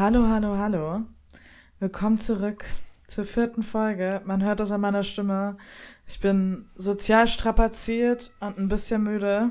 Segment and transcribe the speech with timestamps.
[0.00, 1.02] Hallo, hallo, hallo.
[1.78, 2.64] Willkommen zurück
[3.06, 4.22] zur vierten Folge.
[4.24, 5.58] Man hört das an meiner Stimme.
[6.08, 9.50] Ich bin sozial strapaziert und ein bisschen müde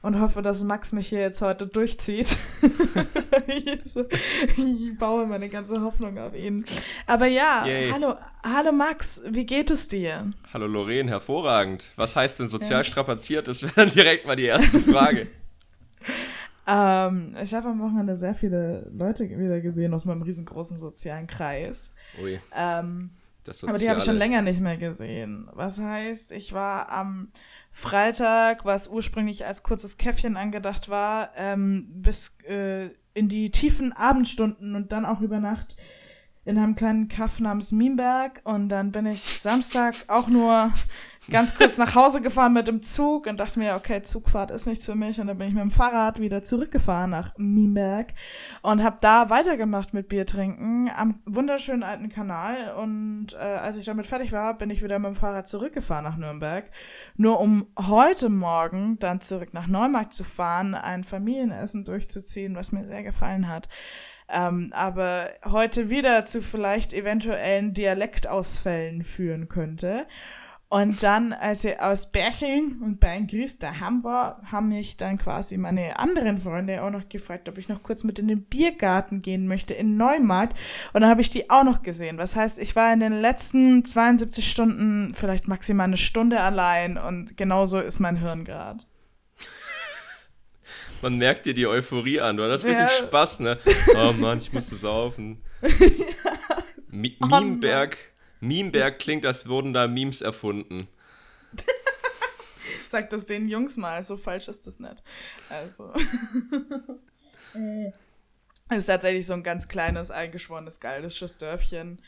[0.00, 2.38] und hoffe, dass Max mich hier jetzt heute durchzieht.
[4.56, 6.64] ich baue meine ganze Hoffnung auf ihn.
[7.06, 7.90] Aber ja, Yay.
[7.90, 10.30] hallo, hallo Max, wie geht es dir?
[10.54, 11.92] Hallo Lorraine, hervorragend.
[11.96, 13.48] Was heißt denn sozial strapaziert?
[13.48, 15.26] Das wäre direkt mal die erste Frage.
[16.66, 21.94] ähm, ich habe am Wochenende sehr viele Leute wieder gesehen aus meinem riesengroßen sozialen Kreis.
[22.22, 22.40] Ui.
[22.54, 23.10] Ähm,
[23.62, 25.48] aber die habe ich schon länger nicht mehr gesehen.
[25.52, 27.28] Was heißt, ich war am
[27.70, 34.74] Freitag, was ursprünglich als kurzes Käffchen angedacht war, ähm, bis äh, in die tiefen Abendstunden
[34.74, 35.76] und dann auch über Nacht
[36.44, 38.40] in einem kleinen Kaff namens Mienberg.
[38.44, 40.72] Und dann bin ich Samstag auch nur
[41.30, 44.84] ganz kurz nach Hause gefahren mit dem Zug und dachte mir, okay, Zugfahrt ist nichts
[44.84, 45.20] für mich.
[45.20, 48.12] Und dann bin ich mit dem Fahrrad wieder zurückgefahren nach Mienberg
[48.62, 52.74] und habe da weitergemacht mit Bier trinken am wunderschönen alten Kanal.
[52.74, 56.16] Und äh, als ich damit fertig war, bin ich wieder mit dem Fahrrad zurückgefahren nach
[56.16, 56.70] Nürnberg.
[57.16, 62.86] Nur um heute Morgen dann zurück nach Neumarkt zu fahren, ein Familienessen durchzuziehen, was mir
[62.86, 63.68] sehr gefallen hat.
[64.28, 70.06] Ähm, aber heute wieder zu vielleicht eventuellen Dialektausfällen führen könnte.
[70.74, 75.56] Und dann, als ich aus Berching und bei Grüß daheim war, haben mich dann quasi
[75.56, 79.46] meine anderen Freunde auch noch gefragt, ob ich noch kurz mit in den Biergarten gehen
[79.46, 80.58] möchte in Neumarkt.
[80.92, 82.18] Und dann habe ich die auch noch gesehen.
[82.18, 87.36] Was heißt, ich war in den letzten 72 Stunden vielleicht maximal eine Stunde allein und
[87.36, 88.82] genauso ist mein Hirn gerade
[91.02, 92.36] man merkt dir die Euphorie an.
[92.36, 93.06] Du hast richtig ja.
[93.06, 93.60] Spaß, ne?
[93.96, 95.40] Oh Mann, ich musste saufen.
[96.88, 97.96] Mi oh Mimeberg,
[98.46, 100.88] Mimeberg klingt, als wurden da Memes erfunden.
[102.86, 105.02] Sag das den Jungs mal, so falsch ist das nicht.
[105.48, 105.92] Also.
[108.68, 112.00] es ist tatsächlich so ein ganz kleines, eingeschworenes, gallisches Dörfchen.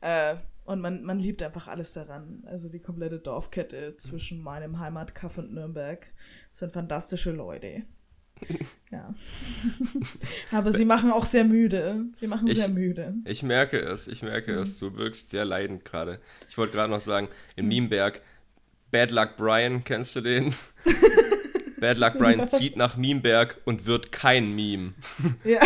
[0.00, 2.42] Äh, und man, man liebt einfach alles daran.
[2.46, 6.06] Also die komplette Dorfkette zwischen meinem Heimatkaff und Nürnberg
[6.52, 7.82] sind fantastische Leute.
[8.94, 9.12] Ja.
[10.56, 12.04] Aber sie machen auch sehr müde.
[12.12, 13.14] Sie machen ich, sehr müde.
[13.24, 14.58] Ich merke es, ich merke mhm.
[14.58, 14.78] es.
[14.78, 16.20] Du wirkst sehr leidend gerade.
[16.48, 17.70] Ich wollte gerade noch sagen, in mhm.
[17.70, 18.22] Miemberg,
[18.92, 20.54] Bad Luck Brian, kennst du den?
[21.80, 22.48] Bad Luck Brian ja.
[22.48, 24.94] zieht nach Miemberg und wird kein Meme.
[25.42, 25.60] Ja.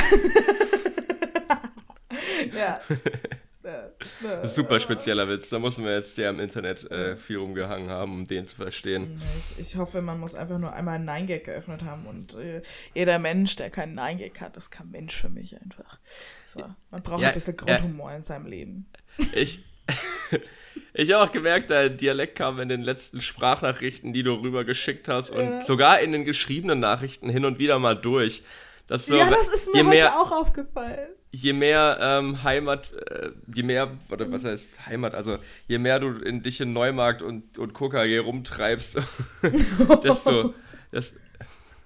[2.56, 2.80] ja.
[4.44, 5.48] Super spezieller Witz.
[5.50, 9.20] Da muss man jetzt sehr im Internet äh, viel rumgehangen haben, um den zu verstehen.
[9.38, 12.62] Ich, ich, hoffe, man muss einfach nur einmal einen Nein-Gag geöffnet haben und äh,
[12.94, 15.98] jeder Mensch, der keinen Nein-Gag hat, ist kein Mensch für mich einfach.
[16.46, 18.86] So, man braucht ja, ein bisschen Grundhumor ja, in seinem Leben.
[19.34, 19.60] Ich.
[20.94, 25.30] Ich habe auch gemerkt, der Dialekt kam in den letzten Sprachnachrichten, die du rübergeschickt hast
[25.30, 25.64] und ja.
[25.64, 28.42] sogar in den geschriebenen Nachrichten hin und wieder mal durch.
[28.88, 33.62] So, ja, das ist mir heute mehr, auch aufgefallen je mehr ähm, Heimat, äh, je
[33.62, 37.74] mehr, oder was heißt Heimat, also je mehr du in dich in Neumarkt und, und
[37.74, 39.00] KKG rumtreibst,
[40.02, 40.54] desto,
[40.90, 41.14] das,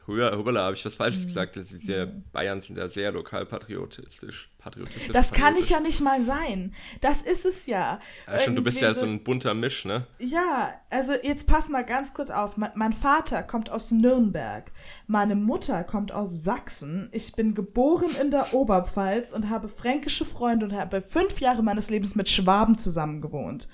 [0.09, 1.27] Hubala, habe ich was Falsches mhm.
[1.27, 1.57] gesagt?
[1.57, 4.49] Das ist ja, Bayern sind ja sehr lokalpatriotisch.
[4.59, 6.75] Patriotisch, das kann ich ja nicht mal sein.
[7.01, 8.01] Das ist es ja.
[8.27, 10.07] Ja, schon, du bist ja so, so ein bunter Misch, ne?
[10.19, 12.57] Ja, also jetzt pass mal ganz kurz auf.
[12.57, 14.71] Mein, mein, Vater kommt aus Nürnberg.
[15.07, 17.09] Meine Mutter kommt aus Sachsen.
[17.13, 21.91] Ich bin geboren in der Oberpfalz und habe fränkische Freunde und habe fünf Jahre meines
[21.91, 23.69] Lebens mit Schwaben zusammengewohnt.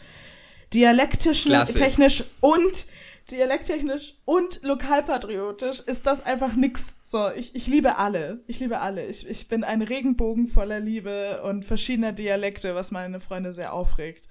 [0.75, 2.87] Dialektisch, technisch und
[3.31, 6.99] dialekttechnisch und lokalpatriotisch ist das einfach nix.
[7.03, 8.43] So, ich, ich liebe alle.
[8.47, 9.05] Ich liebe alle.
[9.07, 14.29] Ich, ich bin ein Regenbogen voller Liebe und verschiedener Dialekte, was meine Freunde sehr aufregt.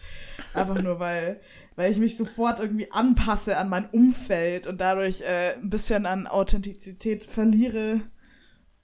[0.53, 1.39] Einfach nur, weil,
[1.75, 6.27] weil ich mich sofort irgendwie anpasse an mein Umfeld und dadurch äh, ein bisschen an
[6.27, 8.01] Authentizität verliere.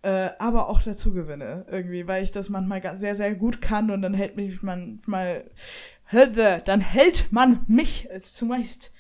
[0.04, 4.02] Äh, aber auch dazu gewinne, irgendwie, weil ich das manchmal sehr, sehr gut kann und
[4.02, 5.50] dann hält mich manchmal,
[6.12, 8.94] dann hält man mich zumeist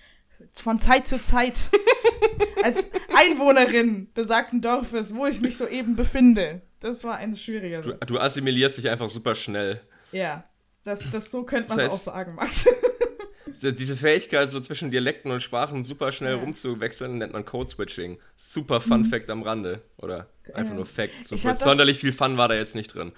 [0.51, 1.69] von Zeit zu Zeit
[2.63, 6.61] als Einwohnerin besagten Dorfes, wo ich mich soeben befinde.
[6.79, 9.81] Das war ein schwieriger du, du, assimilierst dich einfach super schnell.
[10.11, 10.43] Ja,
[10.83, 12.67] das, das so könnte man es auch sagen, Max.
[13.71, 16.41] diese Fähigkeit, so zwischen Dialekten und Sprachen super schnell ja.
[16.41, 18.19] rumzuwechseln, nennt man Code-Switching.
[18.35, 19.05] Super Fun mhm.
[19.05, 19.81] Fact am Rande.
[19.97, 20.75] Oder einfach ja.
[20.75, 21.25] nur Fact.
[21.25, 23.13] So sonderlich viel Fun war da jetzt nicht drin.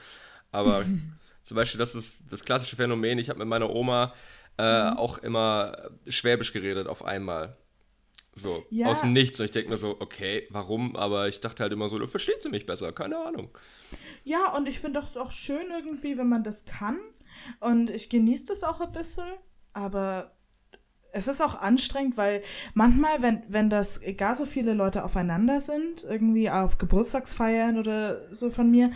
[0.52, 0.86] Aber
[1.44, 3.18] zum Beispiel, das ist das klassische Phänomen.
[3.18, 4.14] Ich habe mit meiner Oma
[4.58, 4.98] äh, mhm.
[4.98, 7.58] auch immer Schwäbisch geredet auf einmal.
[8.38, 8.88] So, ja.
[8.88, 9.40] aus dem Nichts.
[9.40, 10.96] Und ich denke mir so, okay, warum?
[10.96, 13.50] Aber ich dachte halt immer so, du versteht sie mich besser, keine Ahnung.
[14.26, 17.00] Ja, und ich finde es auch schön irgendwie, wenn man das kann.
[17.62, 19.26] Und ich genieße das auch ein bisschen.
[19.72, 20.36] Aber
[21.14, 22.44] es ist auch anstrengend, weil
[22.74, 28.50] manchmal, wenn, wenn das gar so viele Leute aufeinander sind, irgendwie auf Geburtstagsfeiern oder so
[28.50, 28.92] von mir,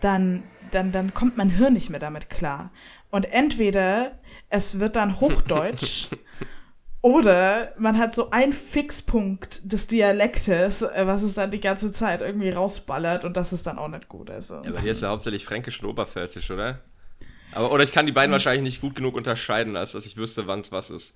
[0.00, 2.72] dann, dann, dann kommt mein Hirn nicht mehr damit klar.
[3.10, 4.18] Und entweder
[4.50, 6.08] es wird dann Hochdeutsch
[7.02, 12.20] oder man hat so einen Fixpunkt des Dialektes, äh, was es dann die ganze Zeit
[12.20, 14.30] irgendwie rausballert und das ist dann auch nicht gut.
[14.30, 14.56] Also.
[14.56, 16.80] Ja, aber hier ist ja hauptsächlich Fränkisch und Oberpfälzisch, oder?
[17.52, 18.32] Aber, oder ich kann die beiden mhm.
[18.32, 21.14] wahrscheinlich nicht gut genug unterscheiden, als dass ich wüsste, wann es was ist.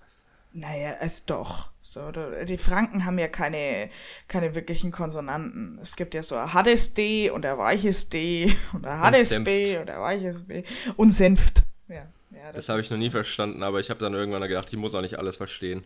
[0.53, 1.71] Naja, es doch.
[1.81, 3.91] So, die Franken haben ja keine,
[4.27, 5.79] keine wirklichen Konsonanten.
[5.83, 9.77] Es gibt ja so ein hartes D und ein weiches D und ein hartes B
[9.77, 10.63] und ein weiches B
[10.97, 11.65] und Senft.
[11.89, 12.07] Ja,
[12.43, 14.77] ja, das, das habe ich noch nie verstanden, aber ich habe dann irgendwann gedacht, ich
[14.77, 15.85] muss auch nicht alles verstehen.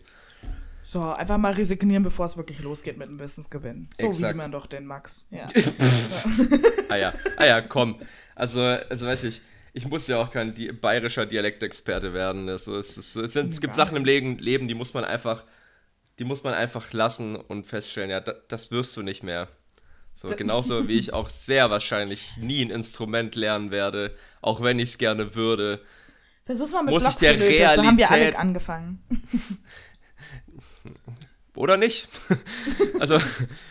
[0.83, 3.89] So, einfach mal resignieren, bevor es wirklich losgeht mit dem Wissensgewinn.
[3.93, 4.33] So Exakt.
[4.33, 5.27] wie man doch den Max.
[5.31, 5.49] Ja.
[6.89, 8.01] ah ja, ah ja, komm.
[8.35, 9.43] Also, also weiß ich,
[9.75, 12.49] ich muss ja auch kein di bayerischer Dialektexperte werden.
[12.49, 15.45] Also, es, ist, es, sind, es gibt Sachen im Leben, Leben, die muss man einfach,
[16.19, 19.49] die muss man einfach lassen und feststellen, ja, das, das wirst du nicht mehr.
[20.15, 24.91] So, genauso wie ich auch sehr wahrscheinlich nie ein Instrument lernen werde, auch wenn ich
[24.91, 25.83] es gerne würde.
[26.47, 29.03] Versuch's mal mit muss ich der Realität, so haben wir alle angefangen.
[31.57, 32.09] Oder nicht.
[33.01, 33.19] also,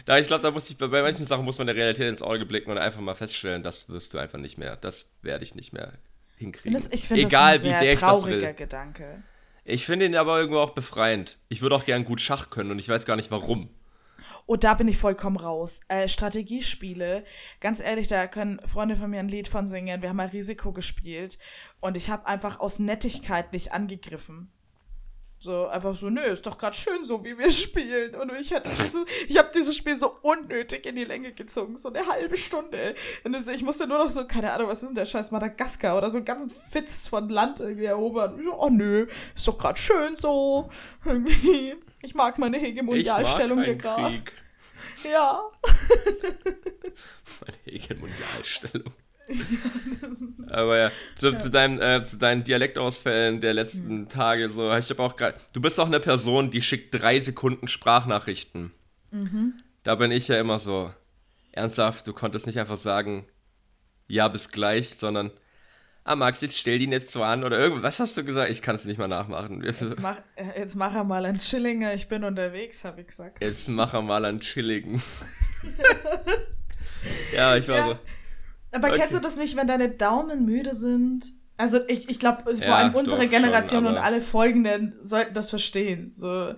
[0.06, 2.22] da ich glaube, da muss ich bei, bei manchen Sachen muss man der Realität ins
[2.22, 4.76] Auge blicken und einfach mal feststellen, das wirst du einfach nicht mehr.
[4.76, 5.94] Das werde ich nicht mehr
[6.36, 6.74] hinkriegen.
[6.74, 8.54] Das, ich finde Egal, das ein sehr wie sehr trauriger ich das will.
[8.56, 9.24] Gedanke.
[9.64, 11.38] Ich finde ihn aber irgendwo auch befreiend.
[11.48, 13.70] Ich würde auch gern gut Schach können und ich weiß gar nicht warum.
[14.48, 15.82] Oh, da bin ich vollkommen raus.
[15.88, 17.24] Äh, Strategiespiele,
[17.62, 20.04] ganz ehrlich, da können Freunde von mir ein Lied von singen.
[20.04, 21.40] Wir haben mal Risiko gespielt
[21.82, 24.52] und ich habe einfach aus Nettigkeit nicht angegriffen.
[25.40, 28.16] So einfach so, nö, ist doch gerade schön so, wie wir spielen.
[28.16, 31.90] Und ich hatte diese, ich habe dieses Spiel so unnötig in die Länge gezogen, so
[31.90, 32.96] eine halbe Stunde.
[33.24, 36.10] Und ich musste nur noch so, keine Ahnung, was ist denn der scheiß Madagaskar oder
[36.10, 38.48] so einen ganzen Fitz von Land irgendwie erobern.
[38.48, 40.70] Oh nö, ist doch gerade schön so.
[41.06, 41.76] Irgendwie.
[42.06, 44.16] Ich mag meine Hegemonialstellung hier gerade.
[45.04, 45.42] Ja.
[47.42, 48.94] meine Hegemonialstellung.
[50.50, 51.40] Aber ja, zu, ja.
[51.40, 54.10] Zu, deinem, äh, zu deinen Dialektausfällen der letzten mhm.
[54.10, 57.68] Tage, so, ich habe auch gerade, du bist auch eine Person, die schickt drei Sekunden
[57.68, 58.72] Sprachnachrichten.
[59.12, 59.54] Mhm.
[59.84, 60.92] Da bin ich ja immer so,
[61.52, 63.28] ernsthaft, du konntest nicht einfach sagen,
[64.08, 65.32] ja, bis gleich, sondern,
[66.06, 67.84] ah, Max, jetzt stell die nicht so an oder irgendwas.
[67.84, 68.52] Was hast du gesagt?
[68.52, 69.64] Ich kann es nicht mal nachmachen.
[69.64, 73.44] Jetzt mach, äh, jetzt mach er mal ein Chillinger, ich bin unterwegs, habe ich gesagt.
[73.44, 75.02] Jetzt mach er mal ein Chilligen.
[77.36, 77.88] ja, ich war ja.
[77.88, 77.98] so.
[78.72, 79.00] Aber okay.
[79.00, 81.26] kennst du das nicht, wenn deine Daumen müde sind?
[81.58, 85.50] Also ich, ich glaube, vor ja, allem unsere Generation schon, und alle folgenden sollten das
[85.50, 86.14] verstehen.
[86.16, 86.54] So.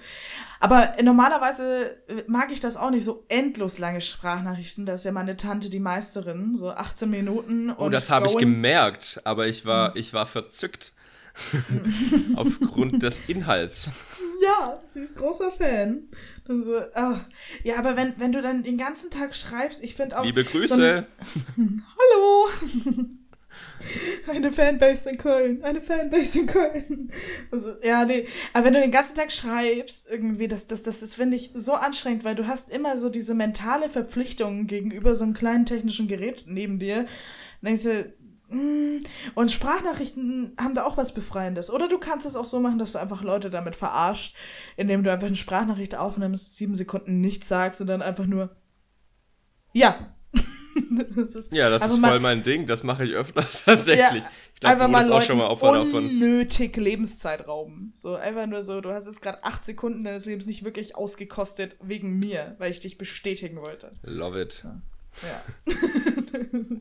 [0.60, 4.86] Aber normalerweise mag ich das auch nicht, so endlos lange Sprachnachrichten.
[4.86, 7.72] Da ist ja meine Tante die Meisterin, so 18 Minuten.
[7.78, 10.00] oh, das habe ich gemerkt, aber ich war, hm.
[10.00, 10.94] ich war verzückt.
[12.36, 13.90] Aufgrund des Inhalts.
[14.42, 16.10] Ja, sie ist großer Fan.
[16.48, 17.16] So, oh.
[17.64, 20.24] Ja, aber wenn, wenn du dann den ganzen Tag schreibst, ich finde auch.
[20.24, 21.06] Liebe Grüße.
[21.56, 22.50] So Hallo!
[24.28, 27.12] Eine Fanbase in Köln, eine Fanbase in Köln.
[27.52, 28.28] Also, ja, nee.
[28.54, 31.74] Aber wenn du den ganzen Tag schreibst, irgendwie, das, das, das, das finde ich so
[31.74, 36.46] anstrengend, weil du hast immer so diese mentale Verpflichtung gegenüber so einem kleinen technischen Gerät
[36.48, 37.06] neben dir.
[37.62, 38.14] Dann denkst du,
[38.50, 39.04] Mm.
[39.36, 41.70] Und Sprachnachrichten haben da auch was Befreiendes.
[41.70, 44.36] Oder du kannst es auch so machen, dass du einfach Leute damit verarscht,
[44.78, 48.56] indem du einfach eine Sprachnachricht aufnimmst, sieben Sekunden nichts sagst und dann einfach nur
[49.74, 50.14] Ja.
[51.16, 52.66] das ist ja, das ist voll mein Ding.
[52.66, 54.24] Das mache ich öfter tatsächlich.
[54.24, 56.06] Ja, ich glaube, du mal auch schon mal Opfer davon.
[56.06, 57.92] Unnötig Lebenszeit rauben.
[57.96, 61.76] So einfach nur so, du hast jetzt gerade acht Sekunden deines Lebens nicht wirklich ausgekostet
[61.82, 63.92] wegen mir, weil ich dich bestätigen wollte.
[64.04, 64.64] Love it.
[64.64, 64.82] Ja.
[65.28, 65.74] ja.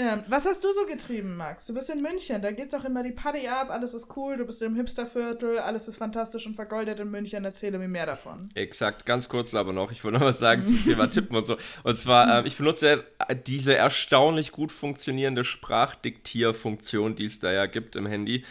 [0.00, 1.66] Ja, was hast du so getrieben, Max?
[1.66, 4.44] Du bist in München, da geht's auch immer die Party ab, alles ist cool, du
[4.44, 7.44] bist im Hipsterviertel, alles ist fantastisch und vergoldet in München.
[7.44, 8.48] Erzähle mir mehr davon.
[8.54, 9.90] Exakt, ganz kurz aber noch.
[9.90, 11.56] Ich wollte noch was sagen zum Thema Tippen und so.
[11.82, 13.04] Und zwar, äh, ich benutze
[13.48, 18.44] diese erstaunlich gut funktionierende Sprachdiktierfunktion, die es da ja gibt im Handy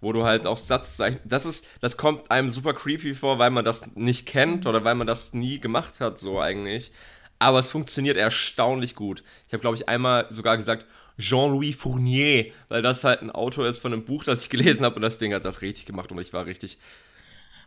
[0.00, 1.18] wo du halt auch Satzzeichen.
[1.24, 4.94] Das ist, das kommt einem super creepy vor, weil man das nicht kennt oder weil
[4.94, 6.92] man das nie gemacht hat, so eigentlich.
[7.38, 9.22] Aber es funktioniert erstaunlich gut.
[9.46, 10.86] Ich habe, glaube ich, einmal sogar gesagt,
[11.18, 14.96] Jean-Louis Fournier, weil das halt ein Autor ist von einem Buch, das ich gelesen habe
[14.96, 16.78] und das Ding hat das richtig gemacht und ich war richtig.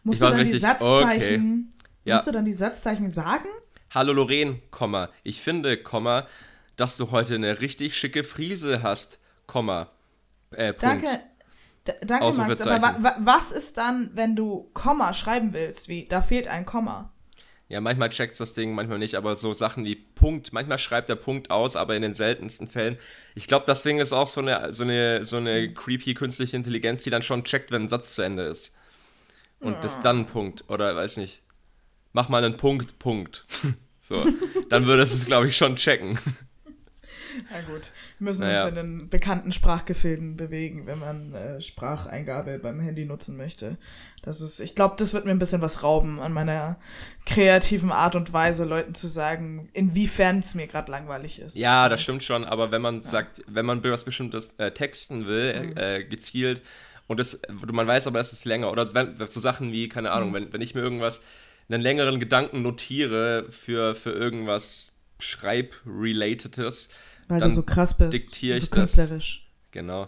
[0.03, 1.89] Musst du dann richtig, die Satzzeichen, okay.
[2.05, 2.15] ja.
[2.15, 3.47] musst du dann die Satzzeichen sagen?
[3.91, 5.09] Hallo Lorraine, Komma.
[5.23, 6.27] Ich finde, Komma,
[6.75, 9.89] dass du heute eine richtig schicke Friese hast, Komma.
[10.51, 10.83] Äh, Punkt.
[10.83, 11.19] Danke.
[11.87, 12.61] D danke, Max.
[12.61, 15.87] Aber wa was ist dann, wenn du Komma schreiben willst?
[15.87, 17.13] Wie, da fehlt ein Komma.
[17.69, 21.15] Ja, manchmal checkt das Ding, manchmal nicht, aber so Sachen wie Punkt, manchmal schreibt der
[21.15, 22.97] Punkt aus, aber in den seltensten Fällen.
[23.35, 27.03] Ich glaube, das Ding ist auch so eine, so eine, so eine creepy künstliche Intelligenz,
[27.03, 28.73] die dann schon checkt, wenn ein Satz zu Ende ist.
[29.59, 29.81] Und ja.
[29.81, 30.63] das dann ein Punkt.
[30.69, 31.41] Oder weiß nicht.
[32.13, 33.45] Mach mal einen Punkt, Punkt.
[33.99, 34.23] so.
[34.69, 36.17] Dann würde es, glaube ich, schon checken.
[37.51, 38.63] Na gut, wir müssen naja.
[38.63, 43.77] uns in den bekannten Sprachgefilden bewegen, wenn man äh, Spracheingabe beim Handy nutzen möchte.
[44.23, 46.79] Das ist, ich glaube, das wird mir ein bisschen was rauben an meiner
[47.25, 51.57] kreativen Art und Weise, Leuten zu sagen, inwiefern es mir gerade langweilig ist.
[51.57, 51.89] Ja, so.
[51.89, 53.03] das stimmt schon, aber wenn man ja.
[53.03, 55.77] sagt, wenn man was Bestimmtes äh, texten will, mhm.
[55.77, 56.61] äh, gezielt,
[57.07, 60.29] und das, man weiß aber, es ist länger, oder wenn, so Sachen wie, keine Ahnung,
[60.29, 60.33] mhm.
[60.33, 61.21] wenn, wenn ich mir irgendwas,
[61.69, 66.89] einen längeren Gedanken notiere für, für irgendwas Schreib-relatedes,
[67.27, 69.45] weil dann du so krass bist, diktiere ich so künstlerisch.
[69.45, 69.71] das.
[69.71, 70.07] Genau,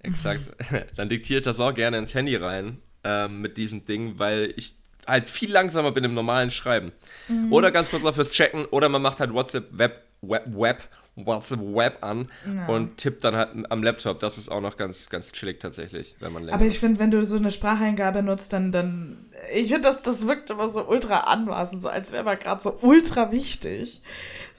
[0.00, 0.42] exakt.
[0.96, 4.74] dann diktiere ich das auch gerne ins Handy rein ähm, mit diesem Ding, weil ich
[5.06, 6.92] halt viel langsamer bin im normalen Schreiben.
[7.28, 7.52] Mhm.
[7.52, 11.60] Oder ganz kurz noch fürs Checken, oder man macht halt WhatsApp Web, Web, Web, WhatsApp
[11.60, 12.66] Web an ja.
[12.66, 14.20] und tippt dann halt am Laptop.
[14.20, 17.24] Das ist auch noch ganz, ganz chillig tatsächlich, wenn man Aber ich finde, wenn du
[17.24, 21.80] so eine Spracheingabe nutzt, dann, dann ich finde, das, das wirkt immer so ultra anmaßend,
[21.80, 24.02] so als wäre man gerade so ultra wichtig.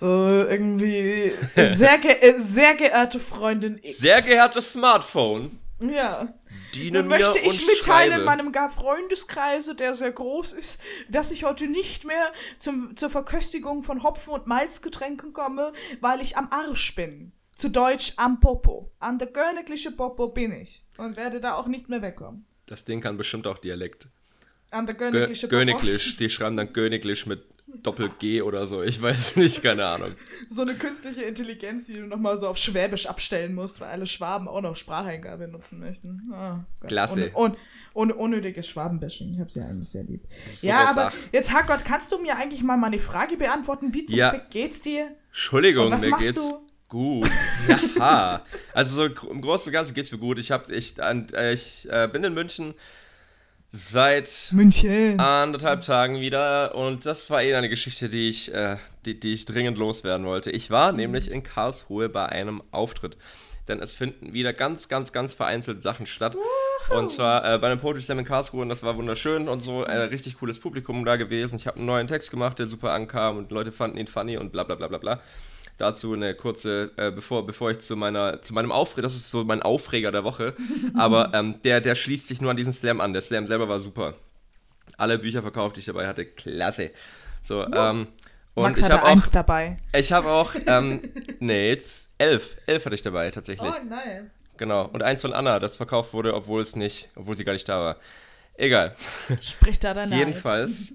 [0.02, 4.00] So irgendwie, sehr, ge äh, sehr geehrte Freundin X.
[4.00, 5.60] Sehr geehrtes Smartphone.
[5.80, 6.28] Ja.
[6.74, 11.68] Diene möchte ich mitteilen in meinem gar Freundeskreise, der sehr groß ist, dass ich heute
[11.68, 17.32] nicht mehr zum, zur Verköstigung von Hopfen- und Malzgetränken komme, weil ich am Arsch bin.
[17.56, 18.92] Zu Deutsch am Popo.
[18.98, 20.82] An der königliche Popo bin ich.
[20.98, 22.48] Und werde da auch nicht mehr wegkommen.
[22.66, 24.08] Das Ding kann bestimmt auch Dialekt.
[24.72, 25.60] An der königliche Popo.
[25.60, 26.18] Königlich.
[26.18, 27.51] Die schreiben dann königlich mit
[27.84, 28.82] Doppel-G oder so.
[28.84, 30.12] Ich weiß nicht, keine Ahnung.
[30.50, 34.48] so eine künstliche Intelligenz, die du nochmal so auf Schwäbisch abstellen musst, weil alle Schwaben
[34.48, 36.32] auch noch Spracheingabe nutzen möchten.
[36.34, 37.32] Oh, Klasse.
[37.34, 37.58] Und,
[37.94, 39.34] und, unnötiges Schwabenbashing.
[39.34, 40.24] Ich hab's ja eigentlich sehr lieb.
[40.62, 41.18] Ja, aber Sache.
[41.32, 43.94] jetzt, Hackgott, kannst du mir eigentlich mal meine Frage beantworten?
[43.94, 44.32] Wie zum ja.
[44.32, 45.16] Fick geht's dir?
[45.30, 46.62] Entschuldigung, was mir geht's du?
[46.92, 47.30] gut.
[47.98, 48.44] Ja.
[48.74, 50.38] also so im Großen und Ganzen geht's mir gut.
[50.38, 52.74] Ich, hab, ich, ich äh, bin in München
[53.72, 55.20] seit München.
[55.20, 59.46] anderthalb Tagen wieder und das war eh eine Geschichte, die ich, äh, die, die ich
[59.46, 60.52] dringend loswerden wollte.
[60.52, 60.98] Ich war mhm.
[60.98, 63.18] nämlich in Karlsruhe bei einem Auftritt,
[63.68, 66.36] denn es finden wieder ganz, ganz, ganz vereinzelt Sachen statt.
[66.36, 67.00] Woohoo.
[67.00, 69.86] Und zwar äh, bei einem Poetry Slam in Karlsruhe und das war wunderschön und so
[69.86, 71.56] ein richtig cooles Publikum da gewesen.
[71.56, 74.52] Ich habe einen neuen Text gemacht, der super ankam und Leute fanden ihn funny und
[74.52, 75.22] bla bla bla bla bla.
[75.82, 79.44] Dazu eine kurze, äh, bevor, bevor ich zu, meiner, zu meinem Aufreger, das ist so
[79.44, 80.54] mein Aufreger der Woche,
[80.96, 83.14] aber ähm, der, der schließt sich nur an diesen Slam an.
[83.14, 84.14] Der Slam selber war super.
[84.98, 86.92] Alle Bücher verkauft, die ich dabei hatte, klasse.
[87.42, 88.10] So, ähm,
[88.54, 89.80] und Max ich habe auch, dabei.
[89.92, 91.02] Ich habe auch, ähm,
[91.40, 92.58] nee, jetzt elf.
[92.68, 93.68] Elf hatte ich dabei, tatsächlich.
[93.68, 94.50] Oh, nice.
[94.58, 94.86] Genau.
[94.86, 97.80] Und eins von Anna, das verkauft wurde, obwohl es nicht, obwohl sie gar nicht da
[97.80, 97.98] war.
[98.54, 98.96] Egal.
[99.42, 100.94] Spricht da dann Jedenfalls.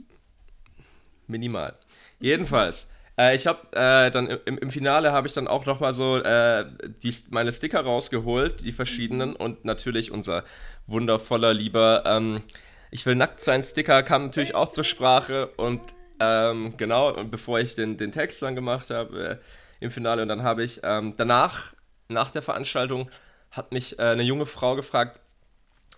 [1.27, 1.75] Minimal.
[2.21, 2.87] Jedenfalls
[3.19, 6.19] äh, ich habe äh, dann im, im Finale habe ich dann auch noch mal so
[6.19, 6.67] äh,
[7.03, 9.35] die, meine Sticker rausgeholt, die verschiedenen.
[9.35, 10.45] Und natürlich unser
[10.87, 12.43] wundervoller lieber ähm,
[12.91, 15.49] Ich will nackt sein Sticker kam natürlich auch zur Sprache.
[15.57, 15.81] Und
[16.21, 19.37] ähm, genau und bevor ich den, den Text dann gemacht habe äh,
[19.81, 20.23] im Finale.
[20.23, 21.75] Und dann habe ich ähm, danach
[22.09, 23.11] nach der Veranstaltung
[23.51, 25.19] hat mich äh, eine junge Frau gefragt,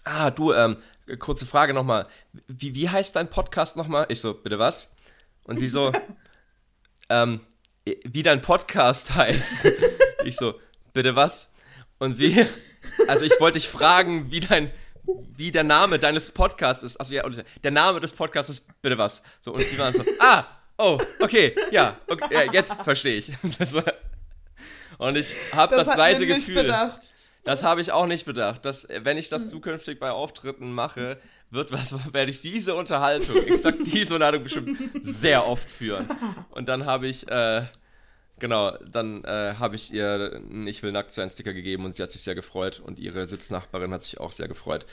[0.05, 0.77] ah du ähm,
[1.19, 2.07] kurze Frage nochmal,
[2.47, 4.07] wie, wie heißt dein Podcast nochmal?
[4.09, 4.95] Ich so, bitte was?
[5.45, 5.93] Und sie so,
[7.09, 7.41] ähm,
[8.05, 9.73] wie dein Podcast heißt.
[10.25, 10.55] ich so,
[10.93, 11.51] bitte was?
[11.99, 12.45] Und sie,
[13.09, 14.73] also ich wollte dich fragen, wie dein,
[15.37, 16.97] wie der Name deines Podcasts ist.
[16.97, 17.29] Also ja,
[17.63, 19.23] der Name des Podcasts ist bitte was.
[19.41, 20.45] So, und sie waren so, ah,
[20.77, 23.33] oh, okay, ja, okay, ja jetzt verstehe ich.
[23.75, 23.93] War,
[24.99, 26.63] und ich habe das, das leise Gefühl.
[26.63, 27.13] Bedacht.
[27.49, 29.49] Das habe ich auch nicht bedacht, dass wenn ich das hm.
[29.49, 31.17] zukünftig bei Auftritten mache,
[31.49, 36.07] wird was, werde ich diese Unterhaltung, ich sag diese Unterhaltung bestimmt sehr oft führen.
[36.51, 37.65] Und dann habe ich, äh,
[38.39, 42.03] genau, dann äh, habe ich ihr einen Ich will nackt sein Sticker gegeben und sie
[42.03, 44.85] hat sich sehr gefreut und ihre Sitznachbarin hat sich auch sehr gefreut.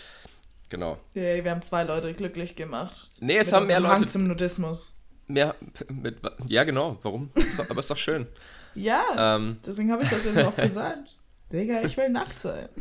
[0.69, 0.97] Genau.
[1.13, 3.17] Yay, wir haben zwei Leute glücklich gemacht.
[3.19, 3.95] Nee, es haben mehr Leute.
[3.95, 5.01] Hang zum Nudismus.
[5.27, 5.55] Mehr,
[5.89, 7.31] mit, ja, genau, warum?
[7.69, 8.27] Aber ist doch schön.
[8.75, 11.17] ja, ähm, deswegen habe ich das ja so oft gesagt.
[11.51, 12.69] Digga, ich will nackt sein.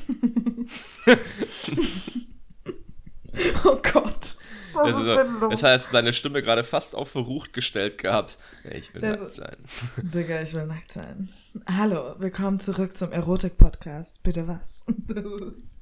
[3.64, 4.36] Oh Gott.
[4.74, 5.50] Was das ist, ist denn los?
[5.50, 8.38] Das heißt, deine Stimme gerade fast auf verrucht gestellt gehabt.
[8.72, 9.56] Ich will das, nackt sein.
[9.96, 11.28] Digga, ich will nackt sein.
[11.66, 14.22] Hallo, willkommen zurück zum Erotik-Podcast.
[14.22, 14.84] Bitte was?
[15.06, 15.76] Das ist,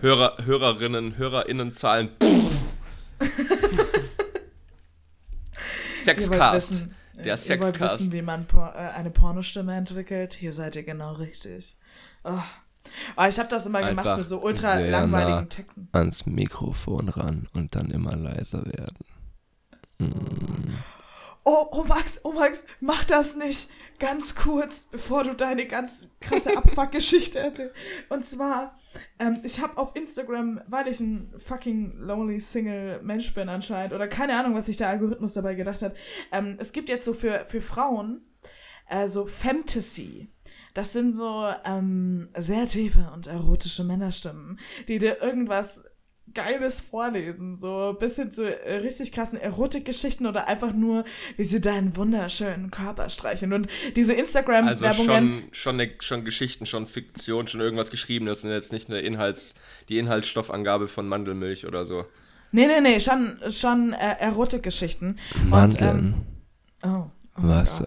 [0.00, 2.10] Hörer, Hörerinnen, HörerInnenzahlen.
[5.96, 6.84] Sexcast.
[7.24, 7.74] Der Sexcast.
[7.74, 10.34] Ihr wollt wissen, wie man äh, eine Pornostimme entwickelt?
[10.34, 11.76] Hier seid ihr genau richtig.
[12.24, 12.38] Oh.
[13.16, 15.88] Ah, ich habe das immer Einfach gemacht mit so ultra langweiligen nah Texten.
[15.92, 18.98] Ans Mikrofon ran und dann immer leiser werden.
[19.98, 20.74] Mm.
[21.44, 23.70] Oh, oh Max, oh Max, mach das nicht.
[23.98, 27.74] Ganz kurz, bevor du deine ganz krasse Abfuck-Geschichte erzählst.
[28.08, 28.76] Und zwar,
[29.18, 34.06] ähm, ich habe auf Instagram, weil ich ein fucking lonely Single Mensch bin anscheinend, oder
[34.06, 35.96] keine Ahnung, was sich der Algorithmus dabei gedacht hat.
[36.30, 38.24] Ähm, es gibt jetzt so für, für Frauen
[38.88, 40.32] äh, so Fantasy.
[40.74, 45.84] das sind so ähm, sehr tiefe und erotische Männerstimmen, die dir irgendwas
[46.34, 51.04] Geiles vorlesen, so bis hin zu äh, richtig krassen Erotikgeschichten oder einfach nur,
[51.36, 53.52] wie sie deinen wunderschönen Körper streicheln.
[53.52, 55.10] Und diese Instagram-Werbungen.
[55.10, 58.88] Also schon, schon, ne, schon Geschichten, schon Fiktion, schon irgendwas geschrieben, das sind jetzt nicht
[58.88, 59.54] eine Inhalts,
[59.88, 62.04] die Inhaltsstoffangabe von Mandelmilch oder so.
[62.50, 65.18] Nee, nee, nee, schon, schon äh, Erotikgeschichten.
[65.44, 66.14] Mandeln.
[66.82, 67.86] Und, ähm, oh, oh Wasser.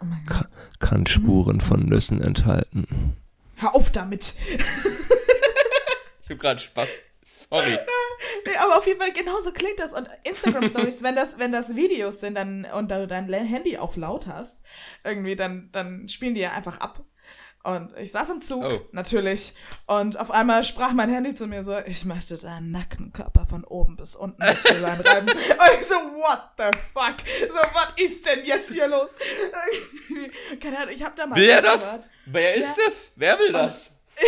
[0.00, 0.48] Oh kann,
[0.80, 3.16] kann Spuren von Nüssen enthalten.
[3.56, 4.34] Hör auf damit!
[6.22, 6.88] ich hab gerade Spaß.
[7.50, 7.78] Sorry.
[8.46, 9.92] nee, aber auf jeden Fall, genauso klingt das.
[9.92, 14.26] Und Instagram-Stories, wenn das, wenn das Videos sind dann, und du dein Handy auf laut
[14.26, 14.62] hast,
[15.04, 17.04] irgendwie, dann, dann spielen die ja einfach ab.
[17.64, 18.80] Und ich saß im Zug, oh.
[18.92, 19.54] natürlich.
[19.86, 23.64] Und auf einmal sprach mein Handy zu mir so, ich möchte deinen nackten Körper von
[23.64, 25.28] oben bis unten mit Gehirn reiben.
[25.30, 27.16] Und ich so, what the fuck?
[27.48, 29.16] So, was ist denn jetzt hier los?
[30.60, 31.36] Keine Ahnung, ich hab da mal...
[31.36, 32.00] Will er das?
[32.26, 32.84] Wer ist ja.
[32.84, 33.12] das?
[33.16, 33.93] Wer will das?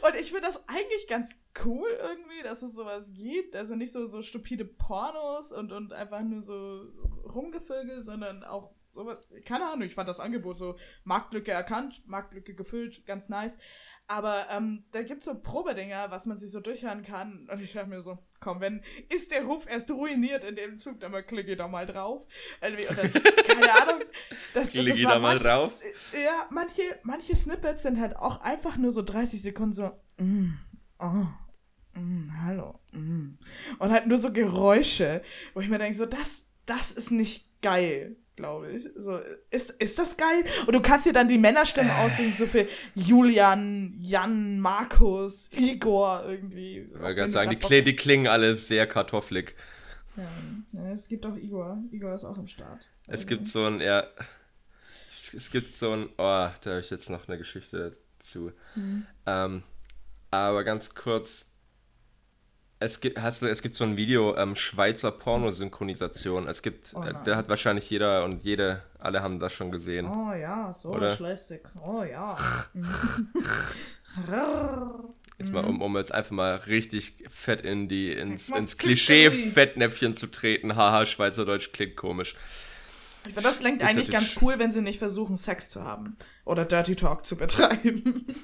[0.00, 0.08] Ja.
[0.08, 3.56] Und ich finde das eigentlich ganz cool irgendwie, dass es sowas gibt.
[3.56, 6.86] Also nicht so, so stupide Pornos und, und einfach nur so
[7.24, 9.18] Rumgevögel, sondern auch sowas.
[9.44, 13.58] Keine Ahnung, ich fand das Angebot so Marktlücke erkannt, Marktlücke gefüllt, ganz nice.
[14.10, 17.46] Aber ähm, da gibt es so Probedinger, was man sich so durchhören kann.
[17.52, 20.98] Und ich dachte mir so, komm, wenn ist der Ruf erst ruiniert in dem Zug,
[21.00, 22.26] dann klicke ich da mal drauf.
[22.62, 23.06] Irgendwie, oder,
[23.42, 24.00] keine Ahnung.
[24.54, 25.74] Das, klicke ich da mal drauf.
[26.14, 30.54] Ja, manche, manche Snippets sind halt auch einfach nur so 30 Sekunden so, mm,
[31.00, 31.26] oh,
[31.92, 32.80] mm, hallo.
[32.92, 33.34] Mm.
[33.78, 35.20] Und halt nur so Geräusche,
[35.52, 38.88] wo ich mir denke, so, das, das ist nicht geil glaube ich.
[38.96, 39.18] So,
[39.50, 40.44] ist, ist das geil?
[40.66, 42.04] Und du kannst dir dann die Männerstimmen äh.
[42.04, 46.78] aussuchen, so für Julian, Jan, Markus, Igor irgendwie.
[46.78, 49.54] Ich wollte gerade sagen, die, kling, die, klingen alle sehr kartoffelig.
[50.16, 50.22] Ja,
[50.72, 51.82] ja, es gibt auch Igor.
[51.90, 52.88] Igor ist auch im Start.
[53.06, 53.26] Es also.
[53.26, 54.06] gibt so ein, ja,
[55.10, 58.52] es, es, gibt so ein, oh, da habe ich jetzt noch eine Geschichte zu.
[58.74, 59.04] Hm.
[59.26, 59.62] Ähm,
[60.30, 61.46] aber ganz kurz,
[62.80, 66.46] es gibt, hast du, es gibt so ein Video, ähm, Schweizer Pornosynchronisation.
[66.46, 70.06] Es gibt, oh da hat wahrscheinlich jeder und jede, alle haben das schon gesehen.
[70.06, 71.16] Oh ja, so Oder?
[71.84, 72.38] Oh ja.
[75.38, 80.28] jetzt mal, um, um jetzt einfach mal richtig fett in die, ins, ins Klischee-Fettnäpfchen zu
[80.28, 80.76] treten.
[80.76, 82.36] Haha, Schweizerdeutsch klingt komisch.
[83.26, 86.16] Ich finde, das klingt eigentlich ganz cool, wenn sie nicht versuchen, Sex zu haben.
[86.44, 88.24] Oder Dirty Talk zu betreiben.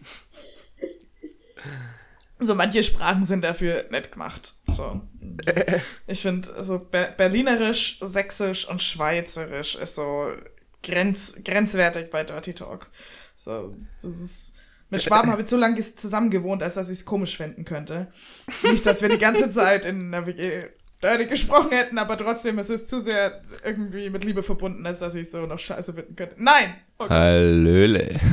[2.40, 4.54] So manche Sprachen sind dafür nett gemacht.
[4.68, 5.00] So.
[6.06, 10.32] Ich finde, so Berlinerisch, Sächsisch und Schweizerisch ist so
[10.82, 12.88] grenz, grenzwertig bei Dirty Talk.
[13.36, 14.54] So, das ist.
[14.90, 18.08] Mit Schwaben habe ich so lange zusammen gewohnt, als dass ich es komisch finden könnte.
[18.62, 20.64] Nicht, dass wir die ganze Zeit in der WG
[21.02, 25.14] Dirty gesprochen hätten, aber trotzdem, es ist zu sehr irgendwie mit Liebe verbunden, als dass
[25.14, 26.36] ich so noch scheiße finden könnte.
[26.38, 26.76] Nein!
[26.98, 28.20] Oh Hallöle.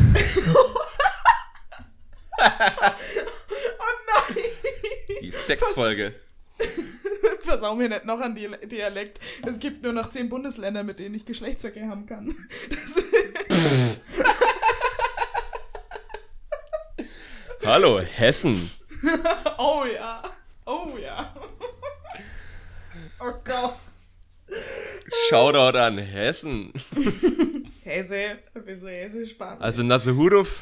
[5.32, 6.14] Sexfolge.
[7.44, 9.20] Versau mir nicht noch an die Dialekt.
[9.46, 12.36] Es gibt nur noch zehn Bundesländer, mit denen ich Geschlechtsverkehr haben kann.
[17.66, 18.72] Hallo, Hessen.
[19.58, 20.24] oh ja.
[20.66, 21.34] Oh ja.
[23.20, 23.78] Oh Gott.
[25.30, 26.74] Shoutout an Hessen.
[27.84, 30.62] Hesse, ein bisschen hessisch Also Nassehuduf.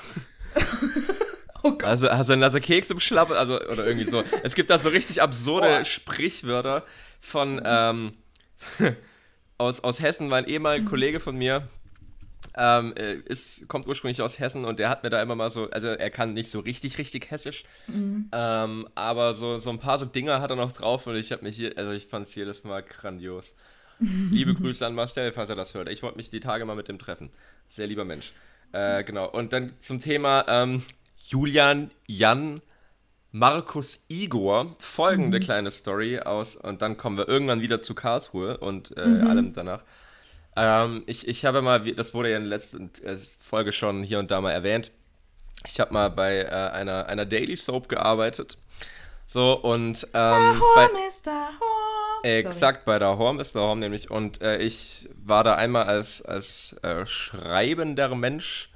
[1.63, 1.84] Oh Gott.
[1.84, 4.24] Also du einen nasser Keks im Schlapp, also oder irgendwie so.
[4.43, 5.86] Es gibt da so richtig absurde oh.
[5.86, 6.86] Sprichwörter
[7.19, 8.13] von ähm,
[9.58, 10.89] aus, aus Hessen, mein ehemaliger.
[10.89, 11.67] Kollege von mir.
[12.56, 15.69] Ähm, äh, ist, kommt ursprünglich aus Hessen und der hat mir da immer mal so,
[15.69, 18.30] also er kann nicht so richtig, richtig hessisch, mhm.
[18.32, 21.43] ähm, aber so, so ein paar so Dinger hat er noch drauf und ich habe
[21.43, 23.54] mich hier, also ich fand es jedes Mal grandios.
[24.00, 25.89] Liebe Grüße an Marcel, falls er das hört.
[25.89, 27.30] Ich wollte mich die Tage mal mit dem treffen.
[27.67, 28.32] Sehr lieber Mensch.
[28.72, 29.30] Äh, genau.
[29.30, 30.84] Und dann zum Thema ähm,
[31.19, 32.62] Julian, Jan,
[33.32, 34.75] Markus Igor.
[34.79, 35.43] Folgende mhm.
[35.43, 39.27] kleine Story aus, und dann kommen wir irgendwann wieder zu Karlsruhe und äh, mhm.
[39.27, 39.84] allem danach.
[40.55, 44.19] Ähm, ich, ich habe mal, das wurde ja in der letzten äh, Folge schon hier
[44.19, 44.91] und da mal erwähnt,
[45.65, 48.58] ich habe mal bei äh, einer, einer Daily Soap gearbeitet.
[49.25, 50.08] So, und.
[50.13, 51.32] Ähm, bei, Mr.
[51.32, 52.23] Horn.
[52.23, 53.62] Exakt, bei der Horn Mr.
[53.62, 54.10] Horn nämlich.
[54.10, 58.71] Und äh, ich war da einmal als, als äh, schreibender Mensch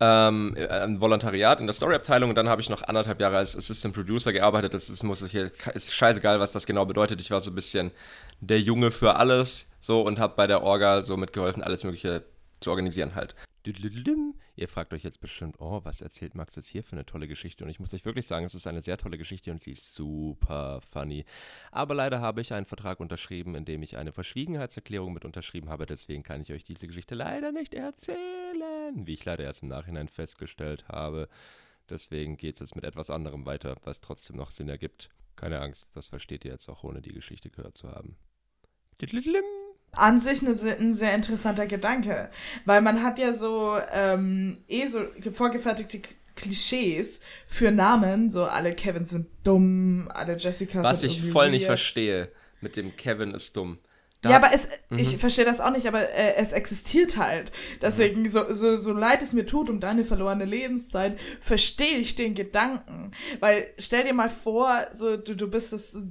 [0.00, 3.94] ähm, ein Volontariat in der Storyabteilung und dann habe ich noch anderthalb Jahre als Assistant
[3.94, 4.72] Producer gearbeitet.
[4.72, 7.20] Das ist, muss ich hier, ist scheißegal, was das genau bedeutet.
[7.20, 7.90] Ich war so ein bisschen
[8.40, 12.24] der Junge für alles so und habe bei der Orga so mitgeholfen, alles Mögliche
[12.60, 13.34] zu organisieren halt.
[13.66, 17.64] Ihr fragt euch jetzt bestimmt, oh, was erzählt Max jetzt hier für eine tolle Geschichte?
[17.64, 19.92] Und ich muss euch wirklich sagen, es ist eine sehr tolle Geschichte und sie ist
[19.94, 21.24] super funny.
[21.70, 25.86] Aber leider habe ich einen Vertrag unterschrieben, in dem ich eine Verschwiegenheitserklärung mit unterschrieben habe.
[25.86, 30.08] Deswegen kann ich euch diese Geschichte leider nicht erzählen, wie ich leider erst im Nachhinein
[30.08, 31.28] festgestellt habe.
[31.88, 35.10] Deswegen geht es jetzt mit etwas anderem weiter, was trotzdem noch Sinn ergibt.
[35.36, 38.16] Keine Angst, das versteht ihr jetzt auch, ohne die Geschichte gehört zu haben
[39.92, 42.30] an sich eine, ein sehr interessanter Gedanke,
[42.64, 45.00] weil man hat ja so ähm, eh so
[45.32, 46.00] vorgefertigte
[46.36, 51.52] Klischees für Namen, so alle Kevins sind dumm, alle Jessicas Was sind ich voll weird.
[51.52, 53.78] nicht verstehe mit dem Kevin ist dumm.
[54.22, 54.98] Da, ja, aber es, mhm.
[54.98, 57.52] ich verstehe das auch nicht, aber äh, es existiert halt.
[57.80, 58.28] Deswegen, mhm.
[58.28, 63.12] so, so, so leid es mir tut um deine verlorene Lebenszeit, verstehe ich den Gedanken.
[63.40, 66.04] Weil stell dir mal vor, so du, du bist das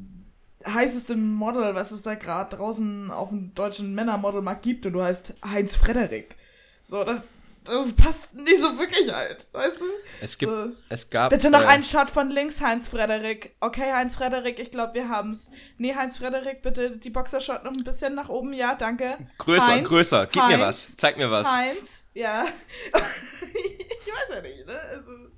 [0.66, 5.36] heißeste Model, was es da gerade draußen auf dem deutschen Männermodelmarkt gibt und du heißt
[5.46, 6.36] Heinz Frederik.
[6.84, 7.22] So, das,
[7.64, 9.86] das passt nicht so wirklich halt, weißt du?
[10.22, 10.72] Es gibt, so.
[10.90, 11.30] es gab.
[11.30, 13.56] Bitte noch äh, einen Shot von links, Heinz Frederik.
[13.60, 15.52] Okay, Heinz Frederik, ich glaube, wir haben's.
[15.78, 18.54] Nee, Heinz Frederik, bitte die Boxershot noch ein bisschen nach oben.
[18.54, 19.18] Ja, danke.
[19.38, 20.28] Größer, Heinz, größer.
[20.28, 20.98] Gib Heinz, mir was.
[20.98, 21.50] Zeig mir was.
[21.50, 22.46] Heinz, ja.
[22.94, 24.80] ich weiß ja nicht, ne?
[24.80, 25.29] Also.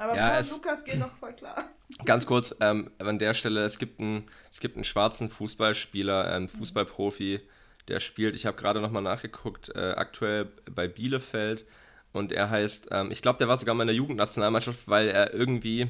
[0.00, 1.64] Aber ja, Paul Lukas geht noch voll klar.
[2.04, 6.48] Ganz kurz, ähm, an der Stelle, es gibt einen, es gibt einen schwarzen Fußballspieler, einen
[6.48, 7.40] Fußballprofi,
[7.88, 11.66] der spielt, ich habe gerade nochmal nachgeguckt, äh, aktuell bei Bielefeld
[12.12, 15.34] und er heißt, ähm, ich glaube, der war sogar mal in der Jugendnationalmannschaft, weil er
[15.34, 15.88] irgendwie,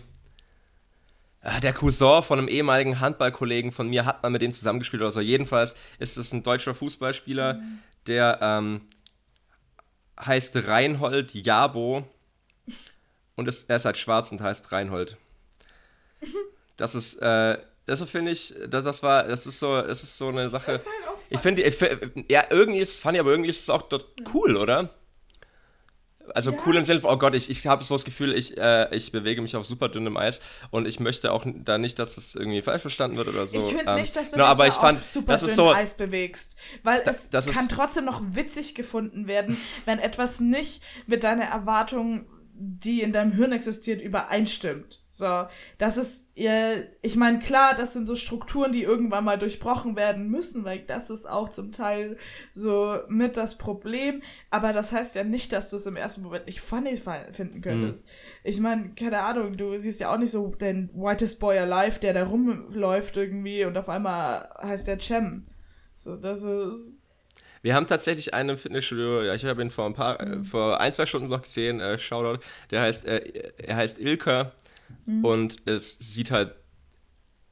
[1.42, 5.12] äh, der Cousin von einem ehemaligen Handballkollegen von mir hat mal mit dem zusammengespielt oder
[5.12, 5.20] so.
[5.20, 7.79] Jedenfalls ist es ein deutscher Fußballspieler, mhm.
[8.07, 8.81] der ähm,
[10.18, 12.05] heißt Reinhold Jabo
[13.36, 15.16] und ist, er ist halt schwarz und heißt Reinhold.
[16.76, 20.28] Das ist, äh, das finde ich, das, das war, das ist so, das ist so
[20.28, 20.72] eine Sache.
[20.72, 20.80] Halt
[21.28, 21.62] ich finde,
[22.28, 24.88] ja, irgendwie ist es funny, aber irgendwie ist es auch dort cool, oder?
[26.34, 26.58] Also ja.
[26.64, 29.10] cool im Sinne von, oh Gott, ich, ich habe so das Gefühl, ich, äh, ich
[29.10, 30.40] bewege mich auf super dünnem Eis
[30.70, 33.58] und ich möchte auch da nicht, dass das irgendwie falsch verstanden wird oder so.
[33.58, 35.72] Ich finde ähm, nicht, dass du no, dich aber ich fand, auf super dünnem so,
[35.72, 41.24] Eis bewegst, weil da, es kann trotzdem noch witzig gefunden werden, wenn etwas nicht mit
[41.24, 42.26] deiner Erwartung
[42.62, 45.03] die in deinem Hirn existiert, übereinstimmt.
[45.09, 45.46] So,
[45.79, 50.62] das ist, ich meine, klar, das sind so Strukturen, die irgendwann mal durchbrochen werden müssen,
[50.64, 52.18] weil das ist auch zum Teil
[52.53, 54.20] so mit das Problem.
[54.51, 56.99] Aber das heißt ja nicht, dass du es im ersten Moment nicht funny
[57.33, 58.07] finden könntest.
[58.07, 58.11] Mhm.
[58.44, 62.12] Ich meine, keine Ahnung, du siehst ja auch nicht so den whitest boy alive, der
[62.12, 65.46] da rumläuft irgendwie und auf einmal heißt der Cem.
[65.96, 66.99] So, das ist
[67.62, 70.44] wir haben tatsächlich einen Fitnessstudio, ja, ich habe ihn vor ein paar, mhm.
[70.44, 74.53] vor ein, zwei Stunden noch gesehen, äh, Shoutout, der heißt, äh, er heißt Ilka
[75.07, 75.25] mhm.
[75.25, 76.55] und es sieht halt,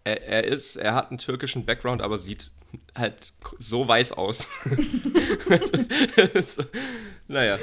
[0.04, 2.50] er, er ist, er hat einen türkischen Background, aber sieht
[2.94, 4.48] halt so weiß aus.
[6.44, 6.64] so,
[7.26, 7.58] naja.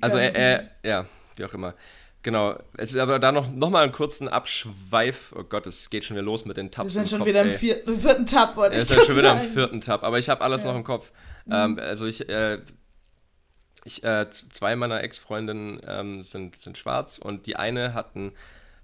[0.00, 1.74] Also er, er, ja, wie auch immer.
[2.22, 5.34] Genau, es ist aber da noch, noch mal einen kurzen Abschweif.
[5.36, 6.86] Oh Gott, es geht schon wieder los mit den Tabs.
[6.86, 8.90] Wir sind schon Kopf, wieder im vierten, vierten Tab, wollte ich sagen.
[8.90, 10.70] Wir sind schon wieder im vierten Tab, aber ich habe alles ja.
[10.70, 11.10] noch im Kopf.
[11.46, 11.52] Mhm.
[11.52, 12.60] Ähm, also ich, äh,
[13.84, 18.32] ich äh, zwei meiner Ex-Freundinnen ähm, sind, sind schwarz und die eine hat einen,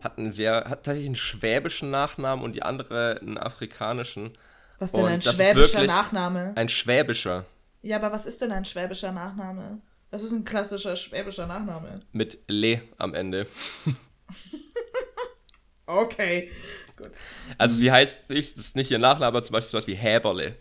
[0.01, 4.37] hat einen sehr, hat tatsächlich einen schwäbischen Nachnamen und die andere einen afrikanischen.
[4.81, 6.53] Was denn ein schwäbischer Nachname?
[6.57, 7.44] Ein schwäbischer.
[7.83, 9.81] Ja, aber was ist denn ein schwäbischer Nachname?
[10.11, 12.01] Das ist ein klassischer schwäbischer Nachname.
[12.12, 13.47] Mit Le am Ende.
[15.87, 16.51] okay,
[16.97, 17.11] gut.
[17.59, 20.57] Also sie heißt nicht, das ist nicht ihr Nachname, aber zum Beispiel sowas wie Häberle.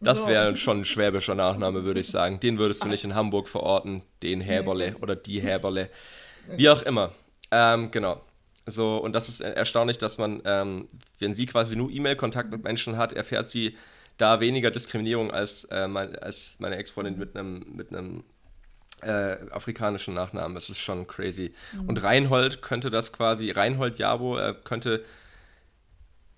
[0.00, 0.28] Das so.
[0.28, 2.38] wäre schon ein schwäbischer Nachname, würde ich sagen.
[2.38, 5.90] Den würdest du nicht in Hamburg verorten, den Häberle nee, oder die Häberle.
[6.56, 7.12] Wie auch immer.
[7.50, 8.20] Ähm, genau.
[8.66, 12.96] So, und das ist erstaunlich, dass man, ähm, wenn sie quasi nur E-Mail-Kontakt mit Menschen
[12.96, 13.76] hat, erfährt sie
[14.18, 17.94] da weniger Diskriminierung als, äh, mein, als meine Ex-Freundin mit einem mit
[19.04, 20.54] äh, afrikanischen Nachnamen.
[20.54, 21.54] Das ist schon crazy.
[21.72, 21.88] Mhm.
[21.88, 25.04] Und Reinhold könnte das quasi, Reinhold Jabo, er könnte,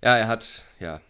[0.03, 1.01] ja, er hat, ja,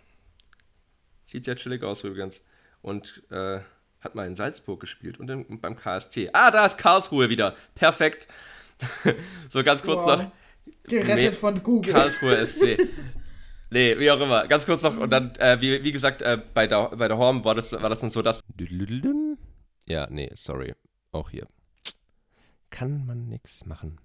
[1.25, 2.43] sieht sehr chillig aus übrigens.
[2.83, 3.61] Und äh,
[4.01, 6.31] hat mal in Salzburg gespielt und in, beim KSC.
[6.33, 7.57] Ah, da ist Karlsruhe wieder.
[7.75, 8.29] Perfekt.
[9.49, 10.23] so ganz kurz wow.
[10.23, 10.33] noch.
[10.85, 11.93] Gerettet von Google.
[11.93, 12.79] Karlsruhe SC.
[13.71, 14.47] nee, wie auch immer.
[14.47, 14.97] Ganz kurz noch.
[14.97, 17.91] Und dann, äh, wie, wie gesagt, äh, bei, der, bei der Horn war das, war
[17.91, 18.41] das dann so, dass.
[19.87, 20.75] Ja, nee, sorry.
[21.17, 21.47] Auch hier.
[22.69, 23.99] Kann man nichts machen.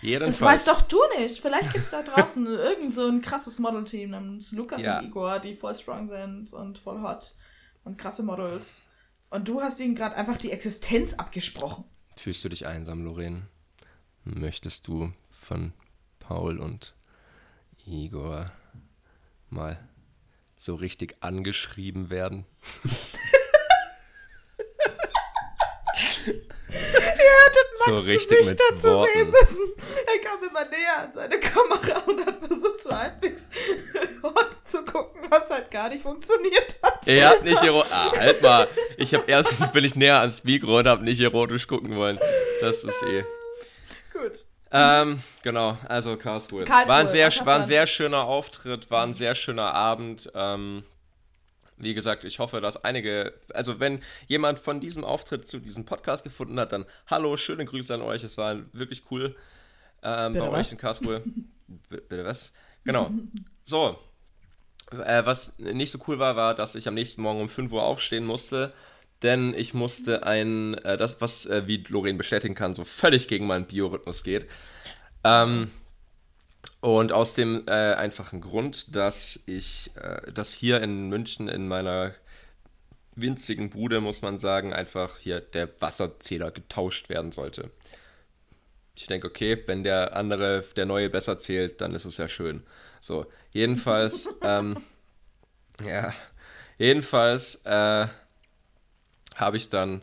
[0.00, 0.38] Jedenfalls.
[0.38, 1.40] Das weißt doch du nicht.
[1.40, 4.98] Vielleicht gibt es da draußen irgend so ein krasses Modelteam namens Lukas ja.
[4.98, 7.34] und Igor, die voll strong sind und voll hot
[7.84, 8.86] und krasse Models.
[9.28, 11.84] Und du hast ihnen gerade einfach die Existenz abgesprochen.
[12.16, 13.42] Fühlst du dich einsam, Lorraine?
[14.24, 15.74] Möchtest du von
[16.18, 16.94] Paul und
[17.84, 18.50] Igor
[19.50, 19.86] mal
[20.56, 22.46] so richtig angeschrieben werden?
[27.86, 29.12] so richtig Gesichter mit zu Worten.
[29.14, 29.64] sehen müssen.
[30.06, 33.50] Er kam immer näher an seine Kamera und hat versucht, so halbwegs
[34.22, 37.08] hot zu gucken, was halt gar nicht funktioniert hat.
[37.08, 37.92] Er hat nicht erotisch.
[37.92, 38.68] Ah, halt mal.
[38.96, 42.18] Ich habe erstens bin ich näher ans Mikro und habe nicht erotisch gucken wollen.
[42.60, 43.24] Das ist eh.
[44.12, 44.46] Gut.
[44.72, 46.64] Ähm, genau, also Karlsruhe.
[46.64, 50.30] Karlsruhe war, ein sehr, war ein sehr schöner Auftritt, war ein sehr schöner Abend.
[50.34, 50.84] Ähm,
[51.78, 56.24] wie gesagt, ich hoffe, dass einige, also wenn jemand von diesem Auftritt zu diesem Podcast
[56.24, 58.24] gefunden hat, dann hallo, schöne Grüße an euch.
[58.24, 59.36] Es war wirklich cool
[60.02, 60.66] ähm, bei was?
[60.66, 61.22] euch in Karlsruhe.
[61.88, 62.52] Bitte was?
[62.84, 63.10] Genau.
[63.62, 63.98] So.
[64.92, 67.82] Äh, was nicht so cool war, war, dass ich am nächsten Morgen um 5 Uhr
[67.82, 68.72] aufstehen musste,
[69.22, 73.46] denn ich musste ein, äh, das, was, äh, wie Lorraine bestätigen kann, so völlig gegen
[73.46, 74.46] meinen Biorhythmus geht.
[75.24, 75.72] Ähm,
[76.80, 82.14] und aus dem äh, einfachen Grund, dass ich, äh, dass hier in München in meiner
[83.14, 87.70] winzigen Bude, muss man sagen, einfach hier der Wasserzähler getauscht werden sollte.
[88.94, 92.62] Ich denke, okay, wenn der andere, der neue besser zählt, dann ist es ja schön.
[93.00, 94.76] So, jedenfalls, ähm,
[95.84, 96.12] ja,
[96.78, 98.06] jedenfalls äh,
[99.34, 100.02] habe ich dann,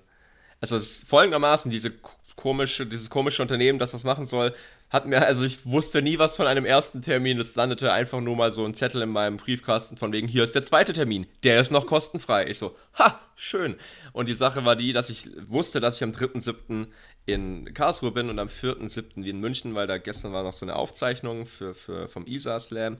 [0.60, 1.92] also es ist folgendermaßen diese
[2.36, 4.56] komische, dieses komische Unternehmen, das das machen soll,
[4.94, 7.40] hat mir, also ich wusste nie was von einem ersten Termin.
[7.40, 10.54] Es landete einfach nur mal so ein Zettel in meinem Briefkasten von wegen, hier ist
[10.54, 11.26] der zweite Termin.
[11.42, 12.48] Der ist noch kostenfrei.
[12.48, 13.76] Ich so, ha, schön.
[14.12, 16.86] Und die Sache war die, dass ich wusste, dass ich am 3.7.
[17.26, 19.24] in Karlsruhe bin und am 4.7.
[19.24, 22.60] wie in München, weil da gestern war noch so eine Aufzeichnung für, für, vom ISA
[22.60, 22.98] Slam.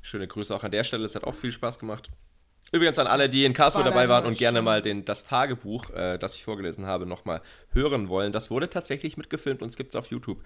[0.00, 2.08] Schöne Grüße auch an der Stelle, es hat auch viel Spaß gemacht.
[2.70, 6.18] Übrigens an alle, die in Karlsruhe dabei waren und gerne mal den, das Tagebuch, äh,
[6.18, 7.40] das ich vorgelesen habe, nochmal
[7.72, 8.32] hören wollen.
[8.32, 10.42] Das wurde tatsächlich mitgefilmt und es gibt es auf YouTube.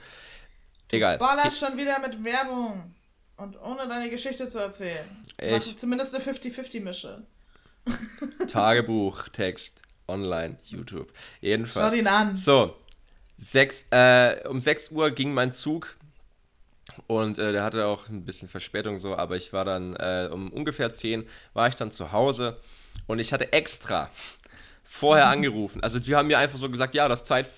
[0.93, 1.19] Egal.
[1.19, 2.95] Ballerst schon wieder mit Werbung.
[3.37, 5.09] Und ohne deine Geschichte zu erzählen.
[5.39, 5.77] Ich.
[5.77, 7.23] Zumindest eine 50-50-Mische.
[8.49, 11.13] Tagebuch, Text, online, YouTube.
[11.41, 11.93] Jedenfalls.
[11.93, 12.37] Schau ihn an.
[12.37, 12.77] So.
[13.39, 15.97] Sechs, äh, um 6 Uhr ging mein Zug.
[17.07, 20.53] Und äh, der hatte auch ein bisschen Verspätung so, aber ich war dann äh, um
[20.53, 22.61] ungefähr 10 war ich dann zu Hause
[23.07, 24.11] und ich hatte extra
[24.93, 25.83] vorher angerufen.
[25.83, 27.49] Also die haben mir einfach so gesagt, ja, das Zeit,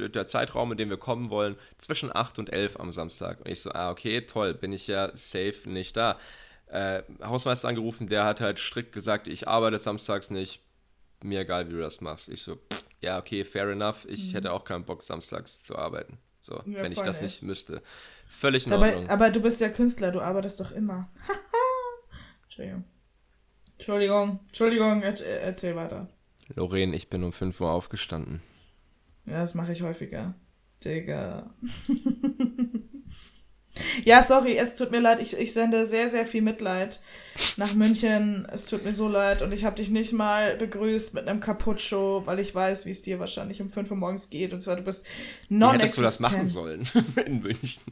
[0.00, 3.40] der, Zeitraum, in dem wir kommen wollen, zwischen 8 und 11 am Samstag.
[3.40, 6.18] Und ich so, ah, okay, toll, bin ich ja safe nicht da.
[6.66, 10.62] Äh, Hausmeister angerufen, der hat halt strikt gesagt, ich arbeite samstags nicht,
[11.22, 12.30] mir egal, wie du das machst.
[12.30, 14.32] Ich so, pff, ja, okay, fair enough, ich mhm.
[14.32, 16.16] hätte auch keinen Bock, samstags zu arbeiten.
[16.40, 17.82] So, ja, wenn ich das nicht müsste.
[18.26, 19.10] Völlig in Dabei, Ordnung.
[19.10, 21.10] Aber du bist ja Künstler, du arbeitest doch immer.
[22.44, 22.84] Entschuldigung.
[23.76, 26.08] Entschuldigung, Entschuldigung, erzähl weiter.
[26.54, 28.40] Lorraine, ich bin um 5 Uhr aufgestanden.
[29.26, 30.34] Ja, das mache ich häufiger.
[30.84, 31.54] Digga.
[34.04, 35.20] Ja, sorry, es tut mir leid.
[35.20, 37.00] Ich, ich sende sehr, sehr viel Mitleid
[37.56, 38.46] nach München.
[38.52, 39.42] Es tut mir so leid.
[39.42, 43.02] Und ich habe dich nicht mal begrüßt mit einem Cappuccio, weil ich weiß, wie es
[43.02, 44.52] dir wahrscheinlich um 5 Uhr morgens geht.
[44.52, 45.06] Und zwar, du bist
[45.48, 46.88] non hättest du das machen sollen
[47.26, 47.82] in München?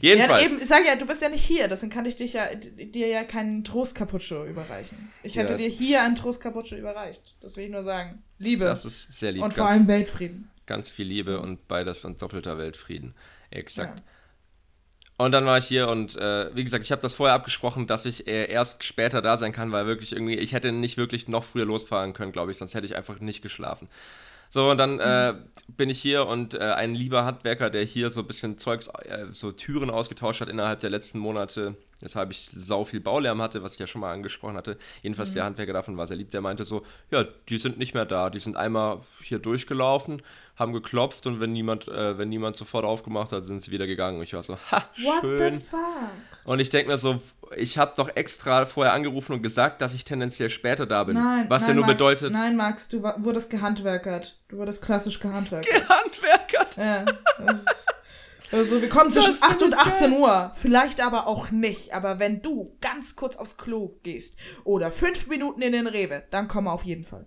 [0.00, 0.42] Jedenfalls.
[0.42, 1.68] Ja, eben, ich sage ja, du bist ja nicht hier.
[1.68, 5.12] Deswegen kann ich dich ja, dir ja keinen Trost-Cappuccio überreichen.
[5.22, 5.58] Ich hätte ja.
[5.58, 7.36] dir hier einen Trost-Cappuccio überreicht.
[7.40, 8.22] Das will ich nur sagen.
[8.38, 8.64] Liebe.
[8.64, 9.42] Das ist sehr lieb.
[9.42, 10.50] Und vor allem Weltfrieden.
[10.66, 11.40] Ganz viel Liebe so.
[11.40, 13.14] und beides und doppelter Weltfrieden.
[13.50, 13.98] Exakt.
[13.98, 14.04] Ja.
[15.16, 18.04] Und dann war ich hier und äh, wie gesagt, ich habe das vorher abgesprochen, dass
[18.04, 21.44] ich äh, erst später da sein kann, weil wirklich irgendwie, ich hätte nicht wirklich noch
[21.44, 23.88] früher losfahren können, glaube ich, sonst hätte ich einfach nicht geschlafen.
[24.50, 25.34] So, und dann äh,
[25.68, 29.26] bin ich hier und äh, ein lieber Handwerker, der hier so ein bisschen Zeugs, äh,
[29.30, 33.74] so Türen ausgetauscht hat innerhalb der letzten Monate, weshalb ich sau viel Baulärm hatte, was
[33.74, 34.76] ich ja schon mal angesprochen hatte.
[35.02, 35.34] Jedenfalls mhm.
[35.34, 38.30] der Handwerker davon war sehr lieb, der meinte so, ja, die sind nicht mehr da,
[38.30, 40.22] die sind einmal hier durchgelaufen,
[40.56, 44.18] haben geklopft und wenn niemand, äh, wenn niemand sofort aufgemacht hat, sind sie wieder gegangen.
[44.18, 45.54] Und ich war so, ha, What schön.
[45.54, 45.80] the fuck?
[46.44, 47.20] Und ich denke mir so,
[47.56, 51.16] ich habe doch extra vorher angerufen und gesagt, dass ich tendenziell später da bin.
[51.16, 52.32] Nein, was nein, ja nur Max, bedeutet.
[52.32, 54.36] Nein, Max, du wurdest gehandwerkert.
[54.48, 55.88] Du wurdest klassisch gehandwerkert.
[55.88, 56.76] Gehandwerkert?
[56.76, 57.04] Ja,
[57.38, 57.94] das ist.
[58.50, 60.20] Also wir kommen zwischen 8 und 18 geil.
[60.20, 60.52] Uhr.
[60.54, 61.94] Vielleicht aber auch nicht.
[61.94, 66.48] Aber wenn du ganz kurz aufs Klo gehst oder fünf Minuten in den Rewe, dann
[66.48, 67.26] komm auf jeden Fall.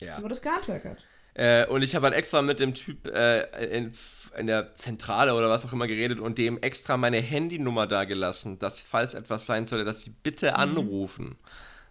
[0.00, 0.16] Ja.
[0.16, 1.06] Du wurdest gehandwerkert.
[1.34, 3.42] Äh, und ich habe halt extra mit dem Typ äh,
[3.76, 3.92] in,
[4.36, 8.58] in, der Zentrale oder was auch immer geredet und dem extra meine Handynummer da gelassen,
[8.58, 10.56] dass falls etwas sein sollte, dass sie bitte mhm.
[10.56, 11.24] anrufen.
[11.26, 11.36] Mhm.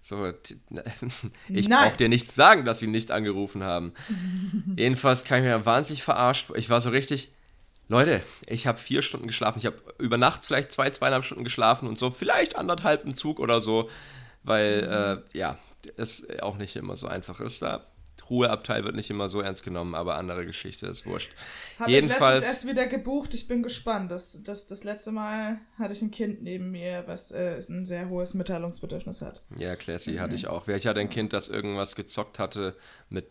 [0.01, 0.25] So,
[1.49, 3.93] ich brauche dir nicht sagen, dass sie nicht angerufen haben.
[4.75, 6.47] Jedenfalls kann ich mir wahnsinnig verarscht.
[6.55, 7.33] Ich war so richtig,
[7.89, 9.57] Leute, ich habe vier Stunden geschlafen.
[9.57, 13.39] Ich habe über Nacht vielleicht zwei, zweieinhalb Stunden geschlafen und so, vielleicht anderthalb im Zug
[13.39, 13.89] oder so,
[14.43, 15.23] weil, mhm.
[15.33, 15.57] äh, ja,
[15.97, 17.85] es auch nicht immer so einfach ist da.
[18.29, 21.31] Ruheabteil wird nicht immer so ernst genommen, aber andere Geschichte ist wurscht.
[21.79, 24.11] Habe Jedenfalls, ich letztens erst wieder gebucht, ich bin gespannt.
[24.11, 28.07] Das, das, das letzte Mal hatte ich ein Kind neben mir, was äh, ein sehr
[28.09, 29.41] hohes Mitteilungsbedürfnis hat.
[29.57, 30.19] Ja, Classy mhm.
[30.19, 30.67] hatte ich auch.
[30.67, 32.75] Ich hatte ein Kind, das irgendwas gezockt hatte
[33.09, 33.25] mit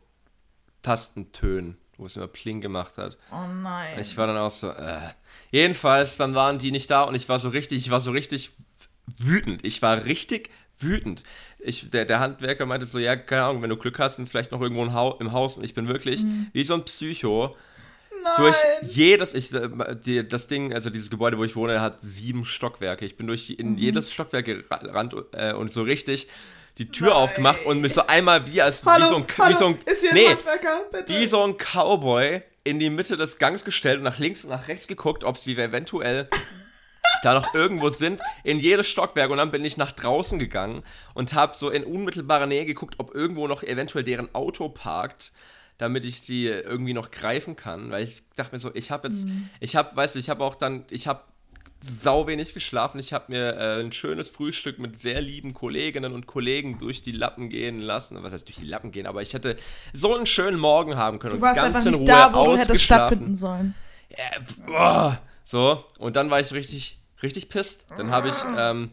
[0.83, 3.19] Tastentönen wo es immer Pling gemacht hat.
[3.31, 3.99] Oh nein.
[4.01, 5.11] Ich war dann auch so, äh.
[5.51, 8.51] Jedenfalls, dann waren die nicht da und ich war so richtig, ich war so richtig
[9.19, 9.65] wütend.
[9.65, 11.23] Ich war richtig wütend.
[11.59, 14.31] Ich, der, der Handwerker meinte so, ja, keine Ahnung, wenn du Glück hast, sind es
[14.31, 16.49] vielleicht noch irgendwo im Haus und ich bin wirklich mhm.
[16.53, 17.57] wie so ein Psycho
[18.23, 18.33] Nein.
[18.37, 22.45] durch jedes, ich, äh, die, das Ding, also dieses Gebäude, wo ich wohne, hat sieben
[22.45, 23.05] Stockwerke.
[23.05, 23.79] Ich bin durch in mhm.
[23.79, 26.29] jedes Stockwerk gerannt äh, und so richtig
[26.79, 27.17] die Tür Nein.
[27.17, 29.79] aufgemacht und mich so einmal wie als hallo, wie so ein, hallo, wie so ein,
[29.85, 30.39] ist hier nee, ein
[31.09, 34.69] wie so ein Cowboy in die Mitte des Gangs gestellt und nach links und nach
[34.69, 36.29] rechts geguckt, ob sie eventuell
[37.23, 39.31] da noch irgendwo sind, in jedes Stockwerk.
[39.31, 40.83] Und dann bin ich nach draußen gegangen
[41.15, 45.33] und habe so in unmittelbarer Nähe geguckt, ob irgendwo noch eventuell deren Auto parkt,
[45.79, 47.91] damit ich sie irgendwie noch greifen kann.
[47.91, 49.49] Weil ich dachte mir so, ich habe jetzt, mhm.
[49.61, 51.23] ich habe, weißt du, ich habe auch dann, ich habe
[51.81, 52.99] sau wenig geschlafen.
[52.99, 57.13] Ich habe mir äh, ein schönes Frühstück mit sehr lieben Kolleginnen und Kollegen durch die
[57.13, 58.23] Lappen gehen lassen.
[58.23, 59.07] Was heißt durch die Lappen gehen?
[59.07, 59.57] Aber ich hätte
[59.93, 61.37] so einen schönen Morgen haben können.
[61.37, 63.75] Du warst und ganz einfach nicht da, wo du hättest stattfinden sollen.
[64.09, 65.21] Äh, boah.
[65.45, 67.87] So, und dann war ich richtig richtig pisst.
[67.97, 68.91] Dann habe ich, ähm,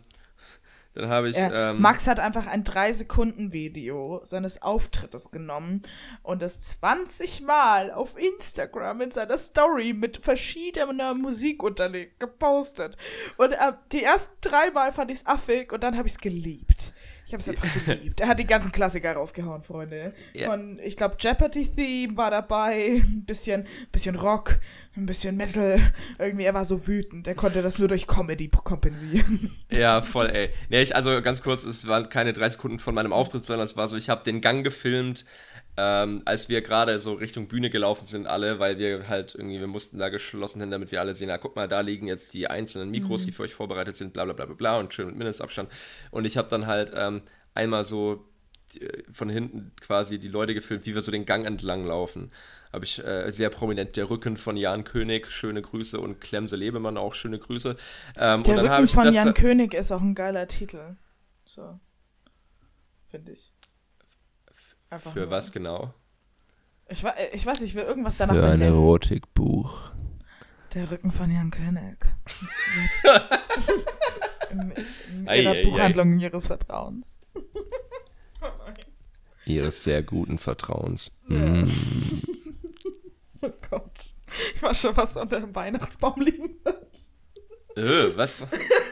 [0.95, 1.35] dann habe ich.
[1.35, 5.81] Ja, ähm, Max hat einfach ein 3-Sekunden-Video seines Auftrittes genommen
[6.23, 12.97] und es 20 Mal auf Instagram in seiner Story mit verschiedener Musik unterlegt, gepostet.
[13.37, 16.19] Und äh, die ersten drei Mal fand ich es affig und dann habe ich es
[16.19, 16.93] geliebt.
[17.27, 18.21] Ich habe es einfach geliebt.
[18.21, 20.13] Er hat die ganzen Klassiker rausgehauen, Freunde.
[20.33, 20.49] Ja.
[20.49, 24.59] Von, ich glaube, Jeopardy Theme war dabei, ein bisschen, bisschen Rock,
[24.95, 25.91] ein bisschen Metal.
[26.19, 27.27] Irgendwie, er war so wütend.
[27.27, 29.51] Er konnte das nur durch Comedy kompensieren.
[29.71, 30.51] Ja, voll, ey.
[30.69, 33.75] Nee, ich, also ganz kurz, es waren keine drei Sekunden von meinem Auftritt, sondern es
[33.75, 35.25] war so, ich habe den Gang gefilmt,
[35.77, 39.67] ähm, als wir gerade so Richtung Bühne gelaufen sind, alle, weil wir halt irgendwie, wir
[39.67, 42.47] mussten da geschlossen hin, damit wir alle sehen, na guck mal, da liegen jetzt die
[42.47, 43.25] einzelnen Mikros, mhm.
[43.27, 45.69] die für euch vorbereitet sind, bla bla bla bla bla und schön mit Mindestabstand.
[46.11, 47.21] Und ich habe dann halt ähm,
[47.53, 48.25] einmal so
[48.79, 52.31] äh, von hinten quasi die Leute gefilmt, wie wir so den Gang entlang laufen.
[52.71, 56.97] Habe ich äh, sehr prominent der Rücken von Jan König, schöne Grüße und Klemse Lebemann
[56.97, 57.75] auch schöne Grüße.
[58.17, 60.95] Ähm, der Rücken von Jan König ist auch ein geiler Titel.
[61.45, 61.79] So.
[63.07, 63.54] Finde ich.
[64.95, 65.29] Einfach Für nur.
[65.29, 65.93] was genau?
[66.87, 67.03] Ich,
[67.33, 69.91] ich weiß, ich will irgendwas danach Für ein Erotikbuch.
[70.73, 71.97] Der Rücken von Jan König.
[72.81, 73.05] Jetzt.
[74.51, 74.71] in,
[75.09, 76.23] in ihrer ei, Buchhandlung ei.
[76.23, 77.19] ihres Vertrauens.
[79.45, 81.11] ihres sehr guten Vertrauens.
[81.27, 81.39] Ja.
[81.39, 81.69] Mm.
[83.41, 84.15] oh Gott.
[84.55, 86.97] Ich weiß schon, was unter dem Weihnachtsbaum liegen wird.
[87.75, 88.45] Äh, was?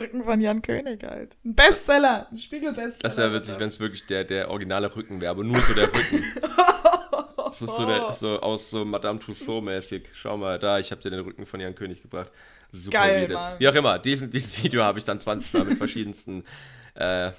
[0.00, 1.36] Rücken von Jan König halt.
[1.44, 2.98] Ein Bestseller, ein Spiegel-Bestseller.
[3.02, 5.88] Das wäre witzig, wenn es wirklich der, der originale Rücken wäre, aber nur so der
[5.88, 6.24] Rücken.
[7.36, 10.02] das ist so, der, so aus so Madame Tussauds-mäßig.
[10.14, 12.32] Schau mal, da, ich habe dir den Rücken von Jan König gebracht.
[12.72, 16.44] Super Geil, Wie auch immer, diesen, dieses Video habe ich dann 20 Mal mit verschiedensten,
[16.94, 17.32] äh,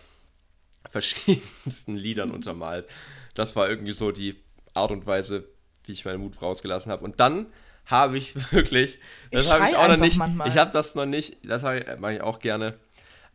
[0.90, 2.88] verschiedensten Liedern untermalt.
[3.34, 4.36] Das war irgendwie so die
[4.74, 5.46] Art und Weise,
[5.86, 7.04] wie ich meinen Mut rausgelassen habe.
[7.04, 7.48] Und dann
[7.92, 8.98] habe ich wirklich,
[9.32, 10.48] das habe ich auch noch nicht, manchmal.
[10.48, 12.80] ich habe das noch nicht, das mache ich auch gerne.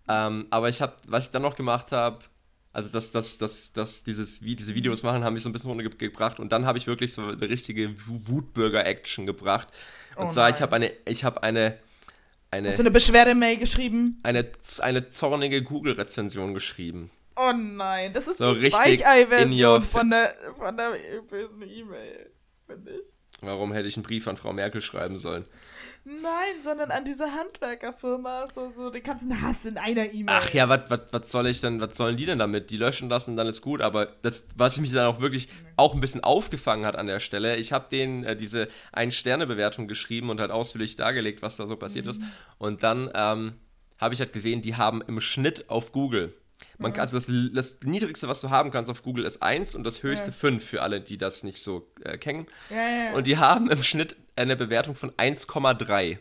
[0.09, 2.21] Ähm, aber ich habe, was ich dann noch gemacht habe,
[2.73, 5.71] also das, das, das, das, dieses, wie diese Videos machen, haben mich so ein bisschen
[5.71, 9.69] runtergebracht und dann habe ich wirklich so eine richtige Wutbürger-Action gebracht.
[10.14, 11.79] Und oh zwar, ich habe eine, ich habe eine,
[12.51, 12.69] eine.
[12.69, 14.21] Hast du eine Beschwerde-Mail geschrieben?
[14.23, 14.47] Eine,
[14.81, 17.11] eine zornige Google-Rezension geschrieben.
[17.37, 20.92] Oh nein, das ist so die Weichei-Version von der, von der
[21.29, 22.31] bösen E-Mail,
[22.66, 23.15] finde ich.
[23.40, 25.44] Warum hätte ich einen Brief an Frau Merkel schreiben sollen?
[26.05, 30.37] Nein, sondern an diese Handwerkerfirma, so, so den ganzen Hass in einer E-Mail.
[30.38, 32.70] Ach ja, was soll ich denn, was sollen die denn damit?
[32.70, 33.81] Die löschen lassen, dann ist gut.
[33.81, 37.57] Aber das, was mich dann auch wirklich auch ein bisschen aufgefangen hat an der Stelle,
[37.57, 42.05] ich habe denen äh, diese Ein-Sterne-Bewertung geschrieben und halt ausführlich dargelegt, was da so passiert
[42.05, 42.11] mhm.
[42.12, 42.22] ist.
[42.59, 43.55] Und dann ähm,
[43.99, 46.33] habe ich halt gesehen, die haben im Schnitt auf Google
[46.79, 49.85] man kann, also das, das, niedrigste, was du haben kannst auf Google, ist 1 und
[49.85, 50.33] das höchste ja.
[50.33, 52.47] 5 für alle, die das nicht so äh, kennen.
[52.71, 56.19] Ja, ja, und die haben im Schnitt eine Bewertung von 1,3.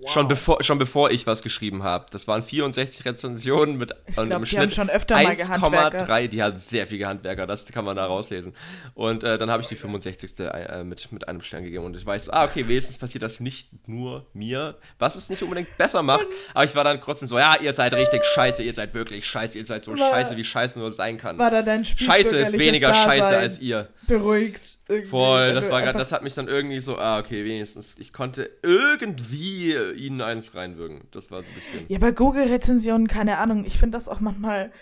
[0.00, 0.12] Wow.
[0.12, 2.06] Schon, bevor, schon bevor ich was geschrieben habe.
[2.12, 6.28] Das waren 64 Rezensionen mit ich glaub, im die Schnitt haben schon öfter 1,3.
[6.28, 8.54] Die haben sehr viele Handwerker, das kann man da rauslesen.
[8.94, 10.38] Und äh, dann habe ich die 65.
[10.40, 11.84] Äh, mit, mit einem Stern gegeben.
[11.84, 15.76] Und ich weiß, ah, okay, wenigstens passiert das nicht nur mir, was es nicht unbedingt
[15.76, 16.26] besser macht.
[16.54, 19.58] Aber ich war dann trotzdem so, ja, ihr seid richtig scheiße, ihr seid wirklich scheiße,
[19.58, 21.38] ihr seid so war, scheiße, wie scheiße nur sein kann.
[21.38, 23.88] War da dein Scheiße ist weniger Dasein scheiße als ihr.
[24.06, 24.78] Beruhigt.
[25.10, 28.50] Voll, das, war grad, das hat mich dann irgendwie so, ah, okay, wenigstens, ich konnte
[28.62, 31.08] irgendwie ihnen eins reinwirken.
[31.10, 31.86] Das war so ein bisschen.
[31.88, 33.64] Ja, bei Google-Rezensionen, keine Ahnung.
[33.64, 34.72] Ich finde das auch manchmal.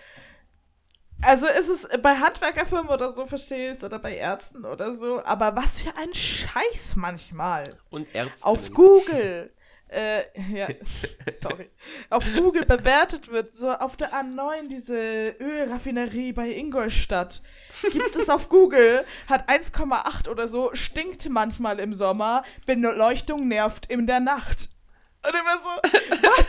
[1.23, 5.81] Also ist es bei Handwerkerfirmen oder so, verstehst oder bei Ärzten oder so, aber was
[5.81, 7.79] für ein Scheiß manchmal.
[7.91, 8.45] Und Ärzte.
[8.45, 9.51] Auf Google.
[9.89, 10.69] äh, ja,
[11.37, 11.71] sorry,
[12.11, 17.41] auf Google bewertet wird, so auf der A9 diese Ölraffinerie bei Ingolstadt,
[17.83, 24.07] gibt es auf Google, hat 1,8 oder so, stinkt manchmal im Sommer, Beleuchtung nervt in
[24.07, 24.71] der Nacht.
[25.27, 25.69] Und immer so,
[26.23, 26.47] was?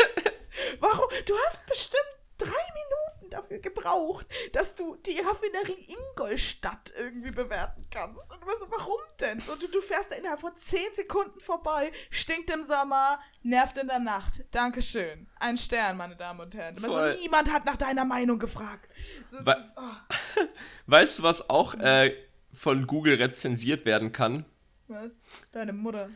[0.80, 1.10] Warum?
[1.26, 2.04] Du hast bestimmt
[2.38, 8.32] drei Minuten dafür gebraucht, dass du die Raffinerie Ingolstadt irgendwie bewerten kannst.
[8.36, 9.42] Und was, warum denn?
[9.42, 13.88] So, du, du fährst da innerhalb von zehn Sekunden vorbei, stinkt im Sommer, nervt in
[13.88, 14.44] der Nacht.
[14.52, 15.28] Dankeschön.
[15.40, 16.84] Ein Stern, meine Damen und Herren.
[16.84, 18.90] Also, niemand hat nach deiner Meinung gefragt.
[19.26, 20.42] So, We das, oh.
[20.86, 22.16] Weißt du, was auch äh,
[22.54, 24.46] von Google rezensiert werden kann?
[24.88, 25.14] Was?
[25.52, 26.10] Deine Mutter.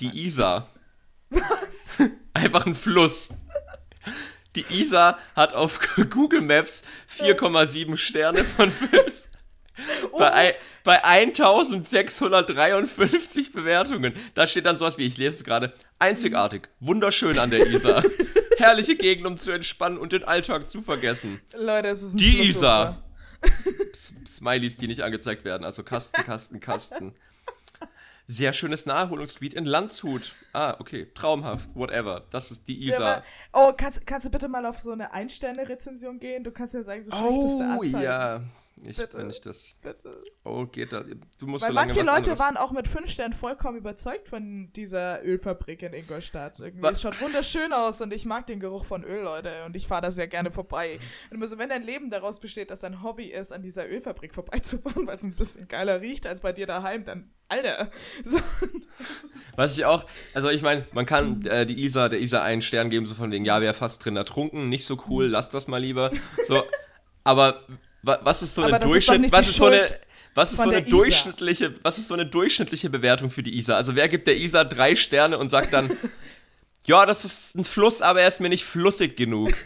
[0.00, 0.68] Die Isar.
[1.30, 1.98] Was?
[2.32, 3.30] Einfach ein Fluss.
[4.54, 6.84] Die Isar hat auf Google Maps
[7.18, 8.90] 4,7 Sterne von 5.
[10.10, 10.18] Oh.
[10.18, 10.54] Bei,
[10.84, 14.14] bei 1653 Bewertungen.
[14.34, 18.02] Da steht dann sowas wie, ich lese es gerade, einzigartig, wunderschön an der Isar.
[18.56, 21.42] Herrliche Gegend, um zu entspannen und den Alltag zu vergessen.
[21.54, 23.02] Leute, es ist ein Die Isar.
[24.26, 27.14] Smileys, die nicht angezeigt werden, also Kasten, Kasten, Kasten.
[28.28, 30.34] Sehr schönes Naherholungsgebiet in Landshut.
[30.52, 31.06] Ah, okay.
[31.14, 31.70] Traumhaft.
[31.74, 32.24] Whatever.
[32.30, 33.18] Das ist die Isar.
[33.18, 33.22] Ja,
[33.52, 36.42] oh, kannst, kannst du bitte mal auf so eine Ein-Sterne-Rezension gehen?
[36.42, 37.96] Du kannst ja sagen, so schlechteste oh, Anzeige.
[37.96, 38.40] Oh, ja.
[38.82, 39.74] Ich, bitte, wenn ich das.
[39.82, 40.22] Bitte.
[40.44, 41.04] Oh, geht das.
[41.38, 42.38] Du musst Weil so lange manche Leute anderes.
[42.38, 46.60] waren auch mit fünf Sternen vollkommen überzeugt von dieser Ölfabrik in Ingolstadt.
[46.60, 46.86] Irgendwie.
[46.86, 49.64] Es schaut wunderschön aus und ich mag den Geruch von Öl, Leute.
[49.64, 50.98] Und ich fahre da sehr gerne vorbei.
[51.30, 54.34] Und immer so, wenn dein Leben daraus besteht, dass dein Hobby ist, an dieser Ölfabrik
[54.34, 57.90] vorbeizufahren, weil es ein bisschen geiler riecht als bei dir daheim, dann, Alter.
[58.22, 58.38] So.
[59.56, 60.04] Was ich auch,
[60.34, 63.30] also ich meine, man kann äh, die Isa, der Isa einen Stern geben, so von
[63.30, 66.10] wegen, ja, wäre fast drin ertrunken, nicht so cool, lass das mal lieber.
[66.46, 66.62] So.
[67.24, 67.62] Aber
[68.06, 69.84] was ist so eine Durchschnitt, was ist so eine
[70.36, 73.74] was ist so eine durchschnittliche, was ist so eine durchschnittliche Bewertung für die ISA?
[73.74, 75.90] Also wer gibt der ISA drei Sterne und sagt dann,
[76.84, 79.52] ja, das ist ein Fluss, aber er ist mir nicht flussig genug.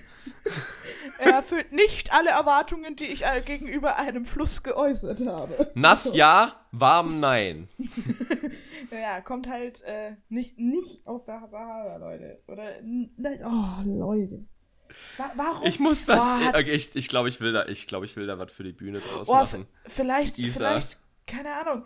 [1.23, 5.71] Er erfüllt nicht alle Erwartungen, die ich äh, gegenüber einem Fluss geäußert habe.
[5.75, 7.69] Nass ja, warm nein.
[8.91, 12.43] ja, kommt halt äh, nicht, nicht aus der Sahara, Leute.
[12.47, 12.71] Oder,
[13.45, 14.47] oh, Leute.
[15.37, 15.67] Warum?
[15.67, 16.23] Ich muss das.
[16.23, 18.73] Oh, ich, ich glaube, ich will da, ich glaube, ich will da was für die
[18.73, 19.67] Bühne draus oh, machen.
[19.87, 21.85] Vielleicht, vielleicht, keine Ahnung.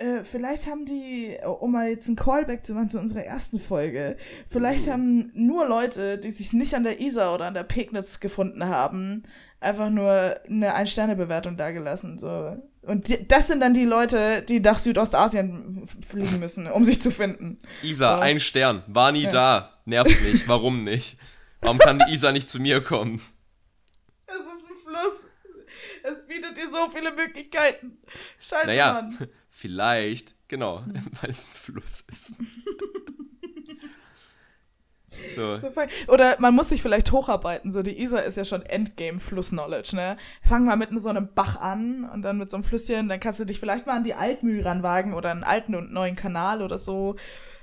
[0.00, 4.16] Äh, vielleicht haben die, um mal jetzt ein Callback zu machen zu unserer ersten Folge,
[4.48, 4.92] vielleicht mhm.
[4.92, 9.24] haben nur Leute, die sich nicht an der Isar oder an der Pegnitz gefunden haben,
[9.60, 12.18] einfach nur eine Ein-Sterne-Bewertung dagelassen.
[12.18, 12.56] So.
[12.80, 17.10] Und die, das sind dann die Leute, die nach Südostasien fliegen müssen, um sich zu
[17.10, 17.60] finden.
[17.82, 18.22] Isar, so.
[18.22, 19.30] ein Stern, war nie ja.
[19.30, 21.18] da, nervt nicht, warum nicht?
[21.60, 23.20] Warum kann die Isa nicht zu mir kommen?
[24.26, 25.26] Es ist ein Fluss.
[26.02, 27.98] Es bietet dir so viele Möglichkeiten.
[28.38, 29.28] Scheiße, naja, Mann.
[29.48, 30.84] vielleicht, genau,
[31.20, 32.34] weil es ein Fluss ist.
[35.34, 35.58] So.
[36.06, 37.72] Oder man muss sich vielleicht hocharbeiten.
[37.72, 40.16] So, die Isar ist ja schon Endgame-Fluss-Knowledge, ne?
[40.46, 43.40] Fang mal mit so einem Bach an und dann mit so einem Flüsschen, dann kannst
[43.40, 46.78] du dich vielleicht mal an die Altmühl ranwagen oder einen alten und neuen Kanal oder
[46.78, 47.16] so.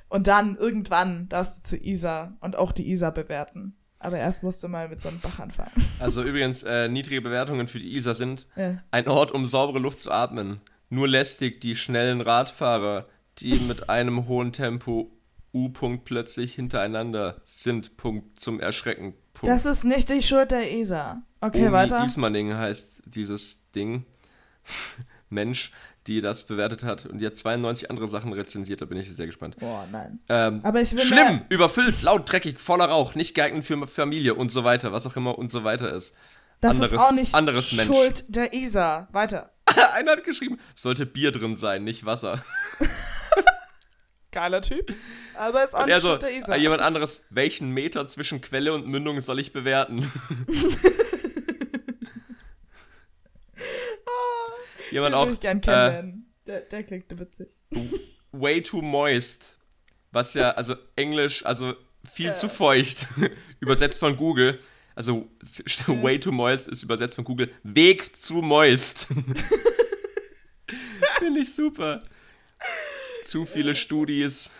[0.09, 3.77] Und dann irgendwann darfst du zu Isar und auch die Isar bewerten.
[4.07, 5.71] Aber erst musst du mal mit so einem Bach anfangen.
[5.99, 8.81] Also übrigens, äh, niedrige Bewertungen für die Isar sind ja.
[8.89, 10.61] ein Ort, um saubere Luft zu atmen.
[10.89, 13.07] Nur lästig die schnellen Radfahrer,
[13.39, 15.11] die mit einem hohen Tempo
[15.53, 17.97] U-Punkt plötzlich hintereinander sind.
[17.97, 19.13] Punkt zum Erschrecken.
[19.33, 19.53] Punkt.
[19.53, 21.23] Das ist nicht die Schuld der Isar.
[21.41, 22.05] Okay, Omi weiter.
[22.05, 24.05] Ismaning heißt dieses Ding.
[25.29, 25.73] Mensch,
[26.07, 29.25] die das bewertet hat und die hat 92 andere Sachen rezensiert, da bin ich sehr
[29.25, 29.57] gespannt.
[29.59, 30.19] Boah, nein.
[30.29, 34.49] Ähm, Aber ich will Schlimm, überfüllt, laut, dreckig, voller Rauch, nicht geeignet für Familie und
[34.49, 36.13] so weiter, was auch immer und so weiter ist.
[36.61, 38.23] Das anderes, ist auch nicht anderes Schuld Mensch.
[38.29, 39.07] der Isa.
[39.11, 39.51] Weiter.
[39.93, 42.43] Einer hat geschrieben, sollte Bier drin sein, nicht Wasser.
[44.31, 44.93] Geiler Typ.
[45.35, 46.55] Aber ist auch nicht so, Schuld der Isa.
[46.55, 50.11] Jemand anderes, welchen Meter zwischen Quelle und Mündung soll ich bewerten?
[54.91, 55.31] Jemand den auch.
[55.31, 56.33] ich gern kennenlernen.
[56.43, 57.47] Äh, der, der klingt witzig.
[58.31, 59.59] Way too moist.
[60.11, 61.75] Was ja, also Englisch, also
[62.09, 62.33] viel äh.
[62.33, 63.07] zu feucht.
[63.59, 64.59] übersetzt von Google.
[64.95, 65.27] Also
[65.87, 67.51] way too moist ist übersetzt von Google.
[67.63, 69.07] Weg zu moist.
[71.19, 72.03] Finde ich super.
[73.23, 74.51] Zu viele Studis.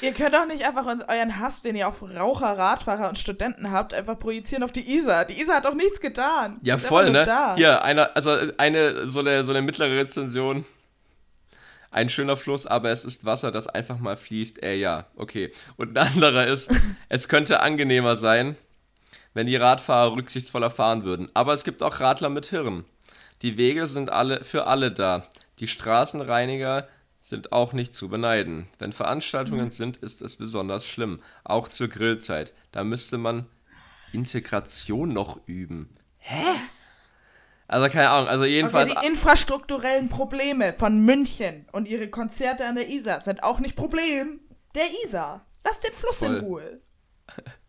[0.00, 3.94] Ihr könnt doch nicht einfach euren Hass, den ihr auf Raucher, Radfahrer und Studenten habt,
[3.94, 5.24] einfach projizieren auf die ISA.
[5.24, 6.58] Die ISA hat doch nichts getan.
[6.62, 7.24] Ja, voll, ne?
[7.24, 7.54] Da.
[7.56, 10.64] Hier, eine, also eine, so eine, so eine mittlere Rezension.
[11.90, 14.62] Ein schöner Fluss, aber es ist Wasser, das einfach mal fließt.
[14.62, 15.50] Äh, ja, okay.
[15.76, 16.70] Und ein anderer ist,
[17.08, 18.56] es könnte angenehmer sein,
[19.32, 21.30] wenn die Radfahrer rücksichtsvoller fahren würden.
[21.32, 22.84] Aber es gibt auch Radler mit Hirn.
[23.42, 25.26] Die Wege sind alle für alle da.
[25.58, 26.88] Die Straßenreiniger
[27.28, 28.68] sind auch nicht zu beneiden.
[28.78, 29.70] Wenn Veranstaltungen mhm.
[29.70, 31.20] sind, ist es besonders schlimm.
[31.42, 32.54] Auch zur Grillzeit.
[32.70, 33.46] Da müsste man
[34.12, 35.96] Integration noch üben.
[36.18, 36.60] Hä?
[37.66, 38.90] Also keine Ahnung, also jedenfalls.
[38.90, 43.74] Okay, die infrastrukturellen Probleme von München und ihre Konzerte an der Isar sind auch nicht
[43.74, 44.38] Problem
[44.76, 45.44] der Isar.
[45.64, 46.36] Lass den Fluss Voll.
[46.36, 46.80] in Ruhe.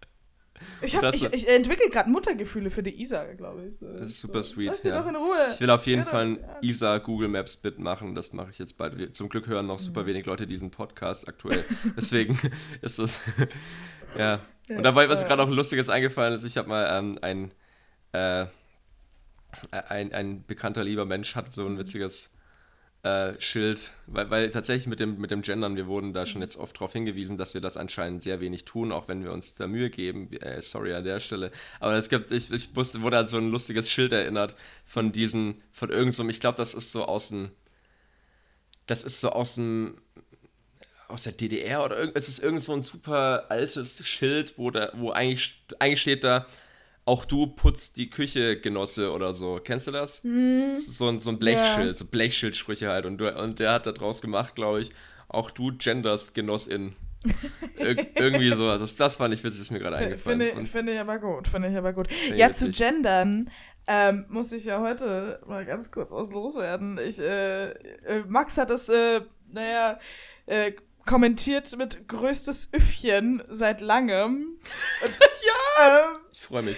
[0.82, 3.78] Ich, ich, ich entwickle gerade Muttergefühle für die Isar, glaube ich.
[3.78, 3.91] So.
[3.91, 4.68] Das ist super sweet.
[4.68, 5.01] Lass ja.
[5.01, 5.36] doch in Ruhe.
[5.53, 6.58] Ich will auf jeden ja, Fall ein ja.
[6.62, 8.16] Isar Google Maps Bit machen.
[8.16, 9.16] Das mache ich jetzt bald.
[9.16, 10.08] Zum Glück hören noch super mhm.
[10.08, 11.64] wenig Leute diesen Podcast aktuell.
[11.97, 12.39] Deswegen
[12.82, 13.20] ist das.
[14.18, 14.39] ja.
[14.70, 17.51] Und dabei, was mir gerade auch Lustiges eingefallen ist, ich habe mal ähm, ein,
[18.12, 18.45] äh,
[19.72, 21.80] ein, ein bekannter lieber Mensch hat so ein mhm.
[21.80, 22.32] witziges
[23.08, 26.58] äh, Schild, weil, weil tatsächlich mit dem, mit dem Gendern, wir wurden da schon jetzt
[26.58, 29.68] oft darauf hingewiesen, dass wir das anscheinend sehr wenig tun, auch wenn wir uns da
[29.68, 30.32] Mühe geben.
[30.34, 31.51] Äh, sorry an der Stelle.
[31.80, 34.55] Aber es gibt, ich, ich wusste, wurde an so ein lustiges Schild erinnert
[34.86, 37.51] von diesen, von irgendeinem, so, ich glaube, das ist so aus dem,
[38.88, 39.97] das ist so aus dem,
[41.08, 44.91] aus der DDR oder irgend, es ist irgend so ein super altes Schild, wo da,
[44.95, 46.45] wo eigentlich, eigentlich steht da,
[47.08, 49.62] auch du putzt die Küche, Genosse oder so.
[49.64, 50.24] Kennst du das?
[50.24, 50.72] Hm.
[50.74, 51.95] das so, ein, so ein Blechschild, ja.
[51.95, 53.05] so Blechschildsprüche halt.
[53.05, 54.91] Und, du, und der hat da draus gemacht, glaube ich,
[55.30, 56.93] auch du genderst Genossin.
[57.78, 58.68] Ir irgendwie so.
[58.68, 60.41] Also das fand ich witzig, ist mir gerade eingefallen.
[60.41, 62.10] Finde, finde ich aber gut, finde ich aber gut.
[62.36, 63.49] Ja, zu gendern
[63.88, 66.99] ähm, muss ich ja heute mal ganz kurz was loswerden.
[66.99, 69.22] Ich, äh, äh, Max hat das, äh,
[69.53, 69.97] naja,
[70.45, 70.74] äh,
[71.05, 74.60] kommentiert mit größtes Üffchen seit langem.
[75.03, 75.99] Und, ja!
[75.99, 76.78] Ähm, ich freue mich.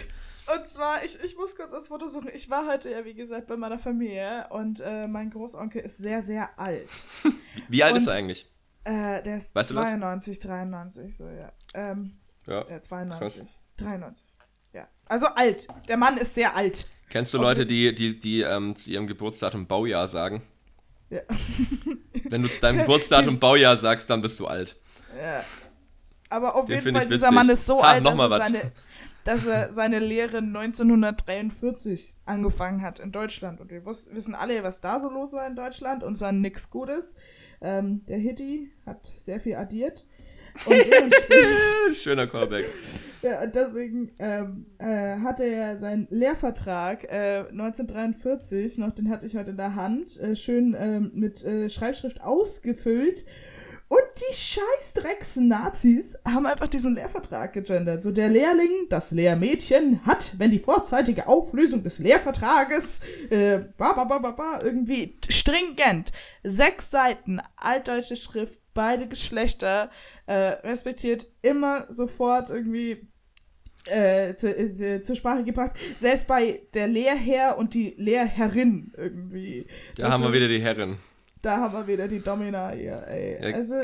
[0.56, 2.30] Und zwar, ich, ich muss kurz das Foto suchen.
[2.34, 6.22] Ich war heute ja, wie gesagt, bei meiner Familie und äh, mein Großonkel ist sehr,
[6.22, 7.06] sehr alt.
[7.68, 8.50] Wie alt und, ist er eigentlich?
[8.84, 11.52] Äh, der ist weißt 92, 93, so, ja.
[11.74, 12.62] Ähm, ja.
[12.68, 13.62] Äh, 92, krass.
[13.78, 14.26] 93.
[14.74, 14.88] Ja.
[15.06, 15.68] Also alt.
[15.88, 16.88] Der Mann ist sehr alt.
[17.10, 20.42] Kennst du Leute, die, die, die ähm, zu ihrem Geburtsdatum Baujahr sagen?
[21.10, 21.22] Ja.
[22.30, 24.80] Wenn du zu deinem Geburtsdatum Baujahr sagst, dann bist du alt.
[25.18, 25.44] Ja.
[26.30, 28.72] Aber auf Den jeden Fall, dieser Mann ist so ha, alt, dass er seine
[29.30, 33.62] dass er seine Lehre 1943 angefangen hat in Deutschland.
[33.62, 36.04] Und wir wissen alle, was da so los war in Deutschland.
[36.04, 37.14] Und zwar nichts Gutes.
[37.62, 40.04] Ähm, der Hitty hat sehr viel addiert.
[41.94, 42.66] Schöner Callback.
[43.22, 49.52] Ja, deswegen ähm, äh, hatte er seinen Lehrvertrag äh, 1943, noch den hatte ich heute
[49.52, 53.26] in der Hand, äh, schön ähm, mit äh, Schreibschrift ausgefüllt
[53.90, 54.94] und die scheiß
[55.38, 58.04] Nazis haben einfach diesen Lehrvertrag gegendert.
[58.04, 64.04] So der Lehrling, das Lehrmädchen, hat, wenn die vorzeitige Auflösung des Lehrvertrages äh, ba, ba,
[64.04, 66.12] ba, ba, ba, irgendwie stringent,
[66.44, 69.90] sechs Seiten, altdeutsche Schrift, beide Geschlechter,
[70.28, 73.10] äh, respektiert, immer sofort irgendwie
[73.86, 75.72] äh, zu, äh, zur Sprache gebracht.
[75.98, 79.66] Selbst bei der Lehrherr und die Lehrherrin irgendwie.
[79.98, 81.00] Da das haben wir wieder die Herrin.
[81.42, 83.38] Da haben wir wieder die Domina hier, ey.
[83.42, 83.56] Ja.
[83.56, 83.76] Also,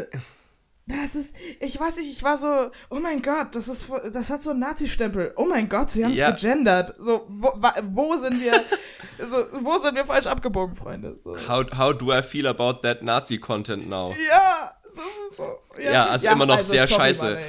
[0.87, 4.41] das ist, ich weiß nicht, ich war so, oh mein Gott, das ist, das hat
[4.41, 5.33] so einen Nazi-Stempel.
[5.35, 6.29] Oh mein Gott, sie haben es ja.
[6.29, 6.93] gegendert.
[6.99, 7.53] So, wo,
[7.85, 8.53] wo sind wir,
[9.25, 11.17] so, wo sind wir falsch abgebogen, Freunde?
[11.17, 11.35] So.
[11.47, 14.09] How, how do I feel about that Nazi-Content now?
[14.29, 15.57] Ja, das ist so.
[15.81, 17.39] Ja, ja also ja, immer noch also, sehr sorry, scheiße.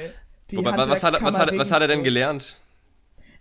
[0.53, 2.59] Mann, Wobei, was, hat, was, hat, was hat er denn gelernt?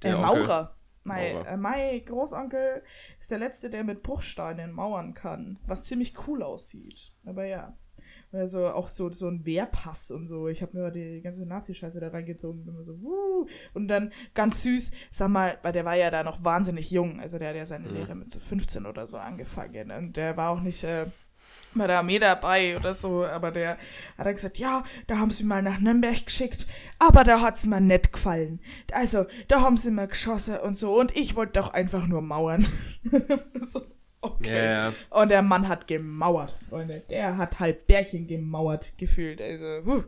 [0.03, 0.76] Äh, Maurer.
[1.07, 2.83] Mein, äh, mein Großonkel
[3.19, 7.13] ist der Letzte, der mit Bruchsteinen mauern kann, was ziemlich cool aussieht.
[7.25, 7.77] Aber ja.
[8.33, 10.49] Also auch so, so ein Wehrpass und so.
[10.49, 13.47] Ich habe mir die ganze Nazi-Scheiße da reingezogen und immer so, wuh.
[13.73, 17.21] Und dann ganz süß, sag mal, weil der war ja da noch wahnsinnig jung.
[17.21, 17.95] Also der hat ja seine mhm.
[17.95, 19.91] Lehre mit so 15 oder so angefangen.
[19.91, 20.85] Und der war auch nicht.
[20.85, 21.07] Äh,
[21.81, 23.79] Armee dabei oder so, aber der
[24.19, 26.67] hat er gesagt, ja, da haben sie mal nach Nürnberg geschickt,
[26.99, 28.61] aber da hat's mir nicht gefallen.
[28.93, 32.67] Also, da haben sie mir geschossen und so und ich wollte doch einfach nur mauern.
[33.61, 33.83] so,
[34.21, 34.51] okay.
[34.51, 34.93] Yeah.
[35.11, 37.03] Und der Mann hat gemauert, Freunde.
[37.11, 39.41] Der hat halt Bärchen gemauert gefühlt.
[39.41, 40.05] Also, huh.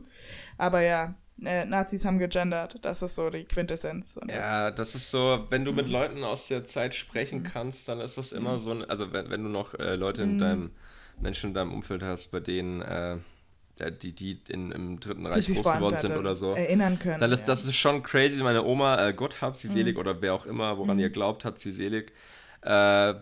[0.57, 1.15] aber ja,
[1.45, 2.77] äh, Nazis haben gegendert.
[2.81, 4.19] Das ist so die Quintessenz.
[4.27, 5.91] ja, das, ist so, wenn du mit mhm.
[5.91, 7.43] Leuten aus der Zeit sprechen mhm.
[7.43, 8.59] kannst, dann ist das immer mhm.
[8.59, 10.71] so ein, also wenn, wenn du noch äh, Leute in deinem
[11.21, 13.17] Menschen in deinem Umfeld hast, bei denen, äh,
[14.01, 16.53] die, die in, im Dritten Reich groß geworden sind oder so.
[16.53, 17.19] Erinnern können.
[17.19, 17.47] Dann ist, ja.
[17.47, 18.43] Das ist schon crazy.
[18.43, 19.73] Meine Oma, äh, Gott hab sie mhm.
[19.73, 21.03] selig, oder wer auch immer, woran mhm.
[21.03, 22.11] ihr glaubt, hat sie selig.
[22.61, 23.13] Äh,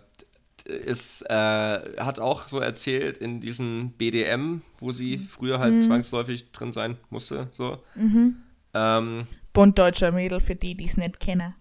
[0.65, 5.23] ist, äh, hat auch so erzählt in diesem BDM, wo sie mhm.
[5.23, 5.81] früher halt mhm.
[5.81, 7.47] zwangsläufig drin sein musste.
[7.51, 7.83] So.
[7.95, 8.37] Mhm.
[8.73, 11.55] Ähm, Bund deutscher Mädel, für die, die es nicht kennen.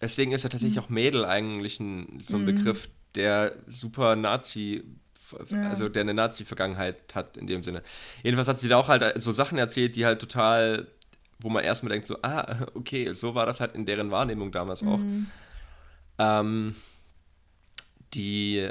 [0.00, 0.84] Deswegen ist ja tatsächlich mhm.
[0.84, 4.82] auch Mädel eigentlich ein, so ein Begriff, der super Nazi
[5.50, 5.68] ja.
[5.68, 7.82] also der eine Nazi-Vergangenheit hat in dem Sinne.
[8.22, 10.88] Jedenfalls hat sie da auch halt so Sachen erzählt, die halt total,
[11.38, 14.82] wo man erstmal denkt, so, ah, okay, so war das halt in deren Wahrnehmung damals
[14.82, 14.98] auch.
[14.98, 15.26] Mhm.
[16.18, 16.74] Ähm,
[18.14, 18.68] die,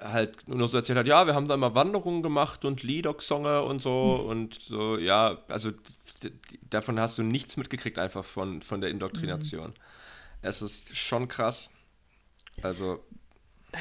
[0.00, 3.62] halt nur so erzählt hat, ja, wir haben da mal Wanderungen gemacht und Lieder gesungen
[3.62, 4.30] und so mhm.
[4.30, 5.70] und so, ja, also
[6.68, 9.68] davon hast du nichts mitgekriegt einfach von, von der Indoktrination.
[9.68, 9.74] Mhm.
[10.42, 11.70] Es ist schon krass.
[12.62, 13.04] Also.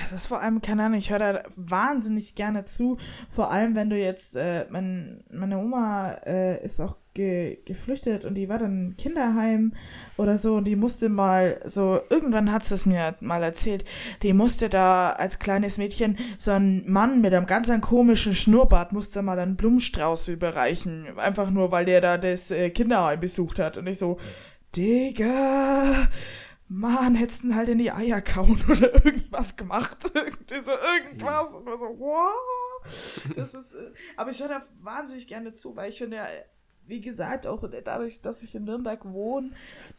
[0.03, 2.97] Es ist vor allem, keine Ahnung, ich höre da wahnsinnig gerne zu.
[3.29, 8.35] Vor allem, wenn du jetzt, äh, mein, meine Oma äh, ist auch ge geflüchtet und
[8.35, 9.71] die war dann im Kinderheim
[10.17, 13.85] oder so und die musste mal so, irgendwann hat sie es mir mal erzählt,
[14.21, 19.21] die musste da als kleines Mädchen so ein Mann mit einem ganz komischen Schnurrbart musste
[19.21, 23.87] mal einen Blumenstrauß überreichen, einfach nur, weil der da das äh, Kinderheim besucht hat und
[23.87, 24.17] ich so,
[24.75, 26.09] Digga,
[26.67, 29.97] Mann, hättest du halt in die Eier kauen oder irgendwas gemacht.
[30.13, 31.55] Irgendwie so irgendwas.
[31.55, 32.31] Und so, wow.
[33.35, 36.27] Das ist, äh, aber ich höre da wahnsinnig gerne zu, weil ich finde ja,
[36.87, 39.51] wie gesagt, auch dadurch, dass ich in Nürnberg wohne,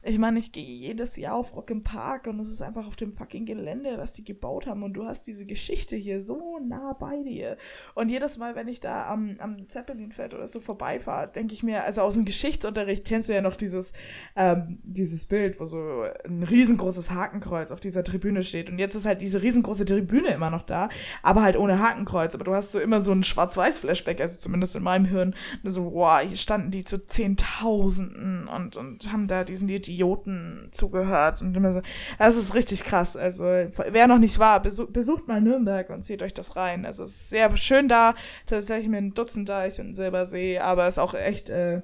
[0.03, 2.97] ich meine, ich gehe jedes Jahr auf Rock im Park und es ist einfach auf
[2.97, 6.93] dem fucking Gelände, was die gebaut haben und du hast diese Geschichte hier so nah
[6.93, 7.57] bei dir.
[7.95, 11.85] Und jedes Mal, wenn ich da am, am Zeppelinfeld oder so vorbeifahre, denke ich mir,
[11.85, 13.93] also aus dem Geschichtsunterricht kennst du ja noch dieses,
[14.37, 18.71] ähm, dieses Bild, wo so ein riesengroßes Hakenkreuz auf dieser Tribüne steht.
[18.71, 20.89] Und jetzt ist halt diese riesengroße Tribüne immer noch da,
[21.23, 24.83] aber halt ohne Hakenkreuz, aber du hast so immer so ein Schwarz-Weiß-Flashback, also zumindest in
[24.83, 25.35] meinem Hirn,
[25.65, 31.41] so, wow, hier standen die die zu Zehntausenden und, und haben da diesen Idioten zugehört
[31.41, 31.81] und immer so.
[32.19, 33.17] Das ist richtig krass.
[33.17, 36.85] Also, wer noch nicht war, besuch, besucht mal Nürnberg und zieht euch das rein.
[36.85, 38.15] Also, es ist sehr schön da.
[38.45, 41.81] Tatsächlich mit einem Dutzenddeich und Silbersee, aber es ist auch echt äh,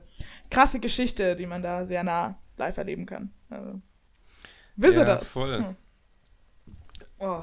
[0.51, 3.33] krasse Geschichte, die man da sehr nah live erleben kann.
[3.49, 3.81] Also,
[4.77, 5.33] wisse ja, das.
[5.33, 5.59] Voll.
[5.59, 5.77] Hm.
[7.19, 7.43] Oh.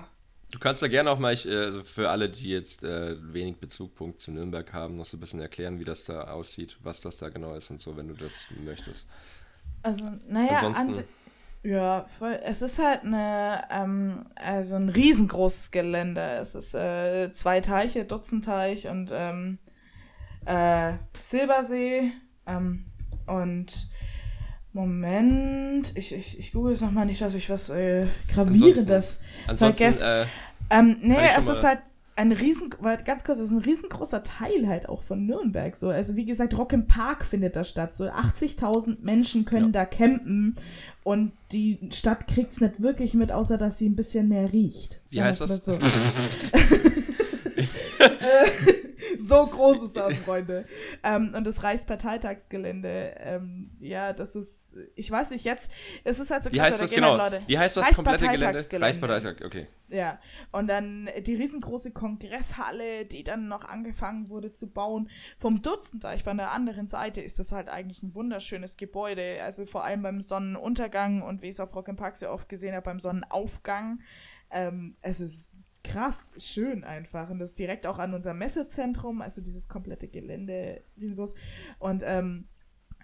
[0.51, 4.19] Du kannst da gerne auch mal, ich, also für alle, die jetzt äh, wenig Bezugpunkt
[4.19, 7.29] zu Nürnberg haben, noch so ein bisschen erklären, wie das da aussieht, was das da
[7.29, 9.07] genau ist und so, wenn du das möchtest.
[9.83, 11.03] Also, naja, Ansonsten,
[11.61, 16.21] ja, voll, es ist halt eine, ähm, also ein riesengroßes Gelände.
[16.21, 19.59] Es ist äh, zwei Teiche, Dutzendteich und ähm,
[20.45, 22.11] äh, Silbersee
[22.47, 22.85] ähm,
[23.27, 23.89] und
[24.71, 29.21] Moment, ich, ich, ich google es nochmal nicht, dass ich was äh, Gravierendes
[29.55, 30.05] vergesse.
[30.05, 30.25] Äh,
[30.69, 31.79] ähm, nee, es ist halt
[32.15, 32.69] ein riesen,
[33.05, 35.75] ganz kurz, es ist ein riesengroßer Teil halt auch von Nürnberg.
[35.75, 35.89] So.
[35.89, 37.93] Also wie gesagt, Rock im Park findet da statt.
[37.93, 39.71] So 80.000 Menschen können ja.
[39.71, 40.55] da campen
[41.03, 44.99] und die Stadt kriegt es nicht wirklich mit, außer dass sie ein bisschen mehr riecht.
[45.09, 45.65] Wie heißt das?
[45.65, 45.79] So.
[49.19, 50.65] so groß ist das, Freunde.
[51.03, 55.71] Ähm, und das Reichsparteitagsgelände, ähm, ja, das ist, ich weiß nicht, jetzt,
[56.03, 57.15] es ist halt so Wie heißt das genau?
[57.15, 58.65] Leute, Wie heißt das komplette Gelände?
[58.73, 59.67] Reichsparteitag, okay.
[59.89, 60.19] Ja,
[60.51, 65.09] und dann die riesengroße Kongresshalle, die dann noch angefangen wurde zu bauen.
[65.39, 69.39] Vom Dutzendteich von der anderen Seite ist das halt eigentlich ein wunderschönes Gebäude.
[69.43, 72.75] Also vor allem beim Sonnenuntergang und wie ich es auf Rock Park sehr oft gesehen
[72.75, 74.01] habe, beim Sonnenaufgang.
[74.51, 77.29] Ähm, es ist krass schön einfach.
[77.29, 81.35] Und das ist direkt auch an unserem Messezentrum, also dieses komplette Gelände riesengroß.
[81.79, 82.47] Und ähm,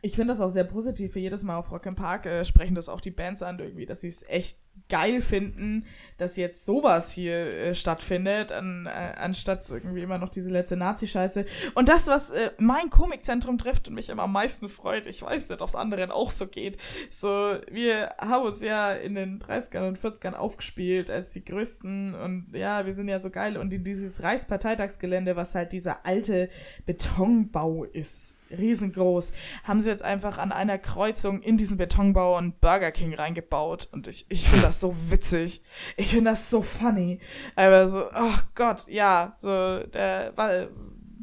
[0.06, 1.14] ich finde das auch sehr positiv.
[1.14, 3.88] Für jedes Mal auf Rock im Park äh, sprechen das auch die Bands an, irgendwie,
[3.88, 5.88] dass sie es echt geil finden,
[6.20, 11.45] dass jetzt sowas hier äh, stattfindet, an, äh, anstatt irgendwie immer noch diese letzte Nazi-Scheiße.
[11.74, 15.49] Und das, was äh, mein Komikzentrum trifft und mich immer am meisten freut, ich weiß
[15.49, 16.78] nicht, ob es anderen auch so geht.
[17.10, 22.49] So, wir haben uns ja in den 30ern und 40ern aufgespielt als die größten und
[22.53, 23.58] ja, wir sind ja so geil.
[23.58, 26.49] Und in dieses Reichsparteitagsgelände, was halt dieser alte
[26.86, 29.34] Betonbau ist, riesengroß,
[29.64, 33.88] haben sie jetzt einfach an einer Kreuzung in diesen Betonbau einen Burger King reingebaut.
[33.91, 35.62] Und ich, ich finde das so witzig.
[35.98, 37.20] Ich finde das so funny.
[37.56, 40.70] Aber so, oh Gott, ja, so, der, weil,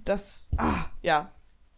[0.04, 1.32] das, ah, ja.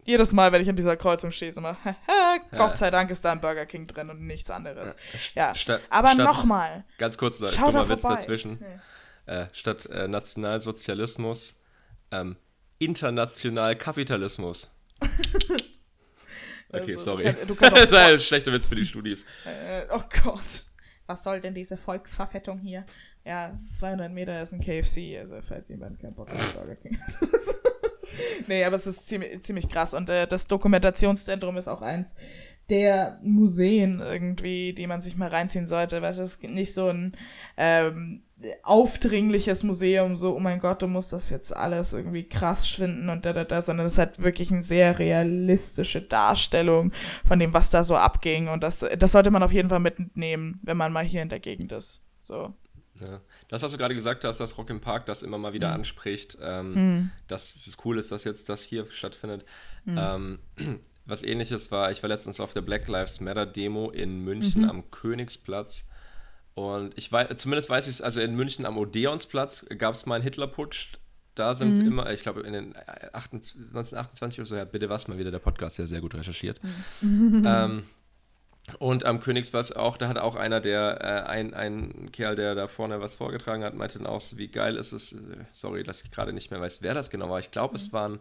[0.06, 1.78] Jedes Mal, wenn ich an dieser Kreuzung stehe, ist immer,
[2.56, 4.96] Gott sei Dank ist da ein Burger King drin und nichts anderes.
[5.34, 6.84] Ja, Statt, aber nochmal.
[6.98, 8.58] Ganz kurz, noch, dummer Witz dazwischen.
[8.60, 9.32] Nee.
[9.32, 11.54] Äh, statt äh, Nationalsozialismus,
[12.10, 12.36] ähm,
[12.78, 14.70] Internationalkapitalismus.
[16.68, 17.34] okay, also, sorry.
[17.46, 19.24] Du kann, du das ist ein schlechter Witz für die Studis.
[19.44, 20.64] Äh, oh Gott
[21.06, 22.84] was soll denn diese Volksverfettung hier?
[23.24, 27.16] Ja, 200 Meter ist ein KFC, also falls jemand keinen Bock auf Burger King hat.
[28.48, 32.14] nee, aber es ist ziemlich, ziemlich krass und äh, das Dokumentationszentrum ist auch eins
[32.70, 37.14] der Museen irgendwie, die man sich mal reinziehen sollte, weil das ist nicht so ein
[37.58, 38.22] ähm,
[38.62, 43.24] aufdringliches Museum, so, oh mein Gott, du musst das jetzt alles irgendwie krass finden und
[43.24, 46.92] da, da, da, sondern es hat wirklich eine sehr realistische Darstellung
[47.24, 50.60] von dem, was da so abging und das, das sollte man auf jeden Fall mitnehmen,
[50.62, 52.52] wenn man mal hier in der Gegend ist, so.
[53.00, 53.20] Ja.
[53.48, 55.74] Das, was du gerade gesagt hast, dass Rock im Park das immer mal wieder mhm.
[55.74, 57.10] anspricht, ähm, mhm.
[57.26, 59.44] dass es cool ist, dass jetzt das hier stattfindet.
[59.84, 59.98] Mhm.
[59.98, 60.38] Ähm,
[61.04, 64.70] was ähnliches war, ich war letztens auf der Black Lives Matter Demo in München mhm.
[64.70, 65.86] am Königsplatz
[66.54, 70.16] Und ich weiß, zumindest weiß ich es, also in München am Odeonsplatz gab es mal
[70.16, 70.94] einen Hitlerputsch.
[71.34, 71.86] Da sind mhm.
[71.86, 75.78] immer, ich glaube, in den 1928 oder so, ja, bitte was mal wieder der Podcast,
[75.78, 76.60] der sehr gut recherchiert.
[77.00, 77.42] Mhm.
[77.44, 77.82] ähm,
[78.78, 82.68] und am Königsplatz auch, da hat auch einer, der, äh, ein, ein Kerl, der da
[82.68, 86.12] vorne was vorgetragen hat, meinte dann auch, wie geil ist es, äh, sorry, dass ich
[86.12, 87.40] gerade nicht mehr weiß, wer das genau war.
[87.40, 87.76] Ich glaube, mhm.
[87.76, 88.20] es war ein,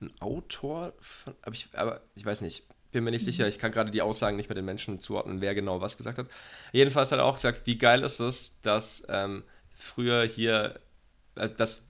[0.00, 3.72] ein Autor, von, aber, ich, aber ich weiß nicht, bin mir nicht sicher, ich kann
[3.72, 6.26] gerade die Aussagen nicht mit den Menschen zuordnen, wer genau was gesagt hat.
[6.72, 10.80] Jedenfalls hat er auch gesagt, wie geil ist es, dass ähm, früher hier,
[11.34, 11.86] äh, dass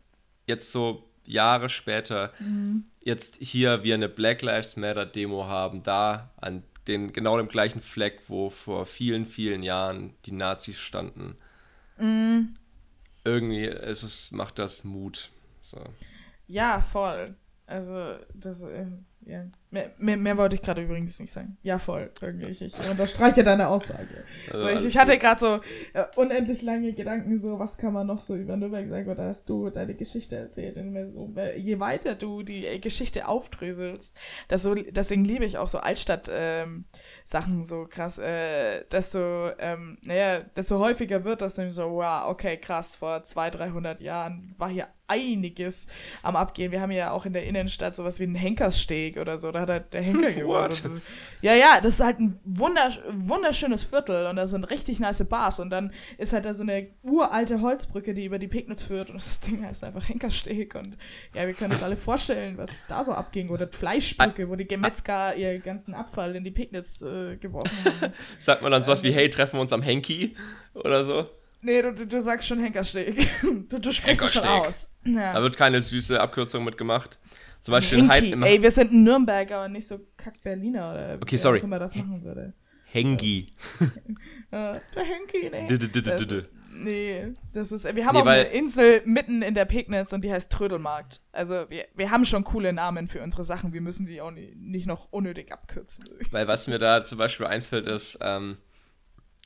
[0.46, 2.84] jetzt so Jahre später mhm.
[3.03, 7.82] jetzt hier wir eine Black Lives Matter Demo haben, da an den genau dem gleichen
[7.82, 11.36] Fleck, wo vor vielen, vielen Jahren die Nazis standen.
[11.99, 12.57] Mhm.
[13.24, 15.30] Irgendwie ist es, macht das Mut.
[15.61, 15.82] So.
[16.46, 17.34] Ja, voll.
[17.66, 18.86] Also, das, äh,
[19.26, 19.44] ja.
[19.70, 21.58] Mehr, mehr, mehr, wollte ich gerade übrigens nicht sagen.
[21.62, 22.10] Ja, voll.
[22.22, 22.46] Irgendwie.
[22.46, 24.24] Ich, ich unterstreiche deine Aussage.
[24.50, 25.60] Also so, ich, ich hatte gerade so
[25.92, 29.50] äh, unendlich lange Gedanken, so, was kann man noch so über Nürnberg sagen, oder hast
[29.50, 30.78] du deine Geschichte erzählt.
[30.78, 34.16] Und so, je weiter du die äh, Geschichte aufdröselst,
[34.48, 40.40] das so, deswegen liebe ich auch so Altstadt-Sachen ähm, so krass, äh, desto, ähm, naja,
[40.56, 44.88] desto häufiger wird das nämlich so, wow, okay, krass, vor 200, 300 Jahren war hier
[45.08, 45.86] einiges
[46.22, 46.70] am Abgehen.
[46.70, 49.50] Wir haben ja auch in der Innenstadt sowas wie einen Henkerssteg oder so.
[49.59, 50.84] Da hat halt der Henker gewohnt.
[51.40, 55.59] Ja, ja, das ist halt ein wundersch wunderschönes Viertel und da sind richtig nice Bars
[55.59, 59.16] und dann ist halt da so eine uralte Holzbrücke, die über die Pegnitz führt und
[59.16, 60.96] das Ding heißt einfach Henkersteg und
[61.34, 65.34] ja, wir können uns alle vorstellen, was da so abging oder Fleischbrücke, wo die Gemetzger
[65.34, 68.12] ihr ganzen Abfall in die Pegnitz äh, geworfen haben.
[68.38, 70.36] Sagt man dann sowas wie, hey, treffen wir uns am Henki
[70.74, 71.24] oder so?
[71.61, 73.16] Nee, du, du sagst schon Henkersteg.
[73.68, 74.88] Du, du sprichst es schon aus.
[75.04, 75.34] Ja.
[75.34, 77.18] Da wird keine süße Abkürzung mitgemacht.
[77.68, 81.18] Zum Beispiel Henki, Hype Ey, wir sind ein Nürnberger und nicht so kack Berliner oder
[81.20, 81.58] okay, sorry.
[81.58, 82.54] immer das machen würde.
[82.86, 83.52] Hengi.
[84.50, 85.76] der Henki, nee.
[86.72, 90.32] nee, das ist, wir haben nee, auch eine Insel mitten in der Pegnitz und die
[90.32, 91.20] heißt Trödelmarkt.
[91.30, 94.54] Also wir, wir haben schon coole Namen für unsere Sachen, wir müssen die auch nie,
[94.56, 96.06] nicht noch unnötig abkürzen.
[96.30, 98.56] Weil was mir da zum Beispiel einfällt ist, ähm,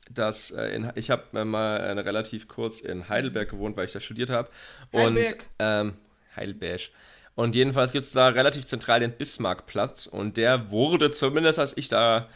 [0.09, 3.91] dass äh, in, ich habe äh, mal äh, relativ kurz in Heidelberg gewohnt, weil ich
[3.91, 4.49] da studiert habe.
[4.93, 5.19] Und
[5.59, 5.95] ähm,
[6.37, 6.89] Heidelberg.
[7.35, 11.89] Und jedenfalls gibt es da relativ zentral den Bismarckplatz und der wurde zumindest, als ich
[11.89, 12.27] da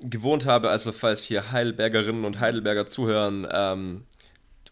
[0.00, 4.04] gewohnt habe, also falls hier Heidelbergerinnen und Heidelberger zuhören ähm,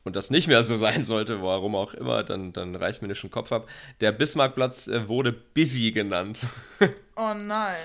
[0.04, 3.18] und das nicht mehr so sein sollte, warum auch immer, dann, dann reißt mir nicht
[3.18, 3.68] schon Kopf ab.
[4.00, 6.46] Der Bismarckplatz äh, wurde Busy genannt.
[7.16, 7.76] oh nein.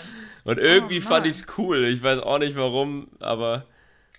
[0.46, 1.84] Und irgendwie oh fand ich es cool.
[1.86, 3.66] Ich weiß auch nicht warum, aber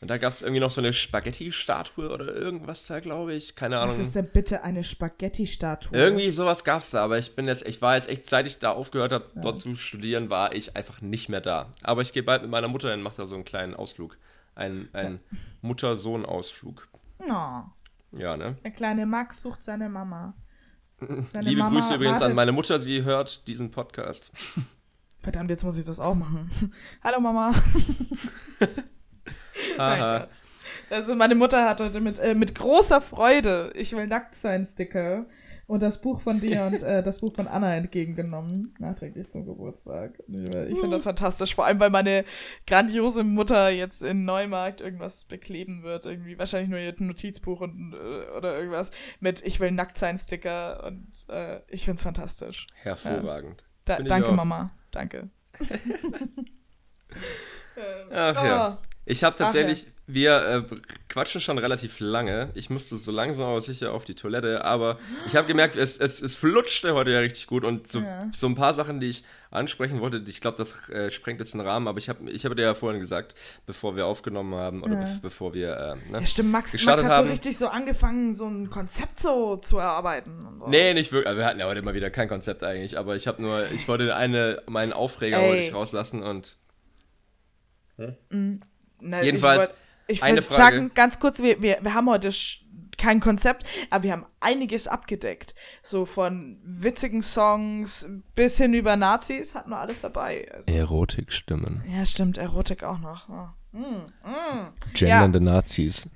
[0.04, 3.56] und da gab es irgendwie noch so eine Spaghetti-Statue oder irgendwas da, glaube ich.
[3.56, 3.88] Keine Ahnung.
[3.88, 5.96] Was ist denn bitte eine Spaghetti-Statue?
[5.96, 8.58] Irgendwie sowas gab es da, aber ich bin jetzt, ich war jetzt echt, seit ich
[8.58, 9.40] da aufgehört habe, ja.
[9.40, 11.72] dort zu studieren, war ich einfach nicht mehr da.
[11.82, 14.18] Aber ich gehe bald mit meiner Mutter hin, mache da so einen kleinen Ausflug.
[14.54, 15.38] Ein, ein ja.
[15.62, 16.86] Mutter-Sohn-Ausflug.
[17.20, 17.62] Oh.
[18.18, 18.58] Ja, ne?
[18.62, 20.34] Der kleine Max sucht seine Mama.
[21.00, 22.28] Seine Liebe Mama Grüße übrigens wartet.
[22.28, 24.30] an meine Mutter, sie hört diesen Podcast.
[25.22, 26.50] Verdammt, jetzt muss ich das auch machen.
[27.02, 27.54] Hallo Mama.
[29.78, 30.28] Aha.
[30.90, 35.26] Also meine Mutter hat heute mit, äh, mit großer Freude Ich will nackt sein Sticker
[35.66, 40.22] und das Buch von dir und äh, das Buch von Anna entgegengenommen, nachträglich zum Geburtstag.
[40.28, 42.24] Ich finde das fantastisch, vor allem weil meine
[42.66, 48.30] grandiose Mutter jetzt in Neumarkt irgendwas bekleben wird, irgendwie wahrscheinlich nur ihr Notizbuch und, äh,
[48.36, 52.66] oder irgendwas mit Ich will nackt sein Sticker und äh, ich finde es fantastisch.
[52.74, 53.64] Hervorragend.
[53.88, 53.96] Ja.
[53.96, 55.30] Da, danke Mama, danke.
[58.10, 58.78] Ach ja.
[58.80, 58.93] Oh.
[59.06, 60.76] Ich habe tatsächlich, Ach, wir äh,
[61.08, 62.50] quatschen schon relativ lange.
[62.54, 66.22] Ich musste so langsam aber sicher auf die Toilette, aber ich habe gemerkt, es, es,
[66.22, 68.28] es flutschte heute ja richtig gut und so, ja.
[68.32, 71.60] so ein paar Sachen, die ich ansprechen wollte, ich glaube, das äh, sprengt jetzt den
[71.60, 73.34] Rahmen, aber ich habe ich hab dir ja vorhin gesagt,
[73.66, 75.04] bevor wir aufgenommen haben oder ja.
[75.04, 77.26] be bevor wir äh, ne, Ja, stimmt, Max, Max hat haben.
[77.26, 80.46] so richtig so angefangen, so ein Konzept so zu erarbeiten.
[80.46, 80.68] Und so.
[80.68, 81.28] Nee, nicht wirklich.
[81.28, 83.86] Also wir hatten ja heute mal wieder kein Konzept eigentlich, aber ich habe nur, ich
[83.86, 86.56] wollte eine, meinen Aufreger heute rauslassen und.
[87.96, 88.16] Hm?
[88.30, 88.60] Mhm.
[89.00, 89.70] Na, Jedenfalls.
[90.06, 92.30] Ich, würde sagen, ganz kurz, wir, wir, wir haben heute
[92.96, 95.54] kein Konzept, aber wir haben einiges abgedeckt.
[95.82, 100.46] So von witzigen Songs bis hin über Nazis hatten wir alles dabei.
[100.52, 100.70] Also.
[100.70, 101.82] Erotikstimmen.
[101.88, 103.28] Ja, stimmt, Erotik auch noch.
[103.28, 103.78] Oh.
[103.78, 104.92] Mm, mm.
[104.94, 105.44] Gendernde ja.
[105.44, 106.06] Nazis.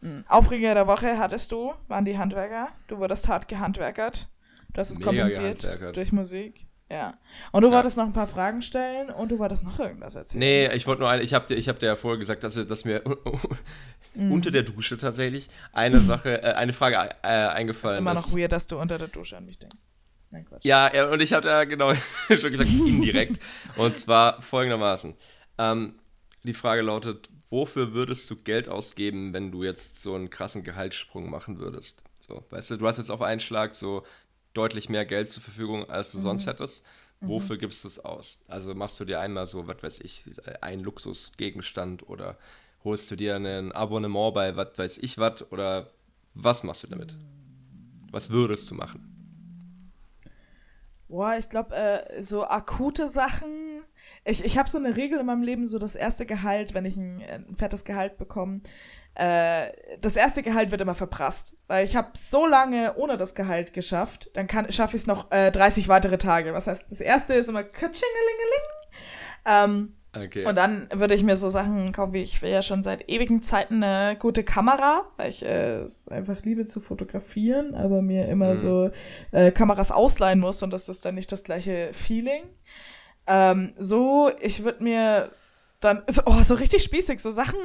[0.00, 0.20] Mm.
[0.28, 2.68] Aufreger der Woche hattest du, waren die Handwerker.
[2.88, 4.28] Du wurdest hart gehandwerkert.
[4.72, 6.66] Du hast es Mega kompensiert durch Musik.
[6.90, 7.14] Ja.
[7.50, 7.74] Und du ja.
[7.74, 10.40] wolltest noch ein paar Fragen stellen und du wolltest noch irgendwas erzählen.
[10.40, 12.84] Nee, ich wollte nur eine, ich habe dir, hab dir ja vorher gesagt, dass, dass
[12.84, 13.02] mir
[14.14, 14.30] mm.
[14.30, 17.96] unter der Dusche tatsächlich eine Sache, äh, eine Frage äh, eingefallen ist.
[17.96, 19.84] ist immer noch weird, dass du unter der Dusche an mich denkst.
[20.30, 20.64] Nein, Quatsch.
[20.64, 21.92] Ja, ja und ich hatte ja genau
[22.28, 23.40] schon gesagt, indirekt.
[23.76, 25.14] und zwar folgendermaßen.
[25.58, 25.94] Ähm,
[26.44, 31.30] die Frage lautet, wofür würdest du Geld ausgeben, wenn du jetzt so einen krassen Gehaltssprung
[31.30, 32.04] machen würdest?
[32.20, 34.04] So, weißt du, du hast jetzt auf einen Schlag so
[34.56, 36.22] deutlich mehr Geld zur Verfügung, als du mhm.
[36.22, 36.84] sonst hättest.
[37.20, 37.28] Mhm.
[37.28, 37.60] Wofür mhm.
[37.60, 38.42] gibst du es aus?
[38.48, 40.24] Also machst du dir einmal so, was weiß ich,
[40.60, 42.36] einen Luxusgegenstand oder
[42.84, 45.90] holst du dir ein Abonnement bei was weiß ich was oder
[46.34, 47.16] was machst du damit?
[48.10, 49.12] Was würdest du machen?
[51.08, 53.82] Boah, ich glaube, äh, so akute Sachen.
[54.24, 56.96] Ich, ich habe so eine Regel in meinem Leben, so das erste Gehalt, wenn ich
[56.96, 58.60] ein, ein fettes Gehalt bekomme,
[59.16, 61.56] äh, das erste Gehalt wird immer verprasst.
[61.66, 65.50] Weil ich habe so lange ohne das Gehalt geschafft, dann schaffe ich es noch äh,
[65.50, 66.52] 30 weitere Tage.
[66.52, 68.62] Was heißt, das erste ist immer katschingelingeling.
[69.46, 70.46] Ähm, Okay.
[70.46, 73.42] Und dann würde ich mir so Sachen kaufen, wie ich will ja schon seit ewigen
[73.42, 78.50] Zeiten eine gute Kamera, weil ich äh, es einfach liebe zu fotografieren, aber mir immer
[78.50, 78.56] mhm.
[78.56, 78.90] so
[79.32, 82.44] äh, Kameras ausleihen muss und das ist dann nicht das gleiche Feeling.
[83.26, 85.30] Ähm, so, ich würde mir
[85.80, 87.58] dann, so, oh, so richtig spießig, so Sachen,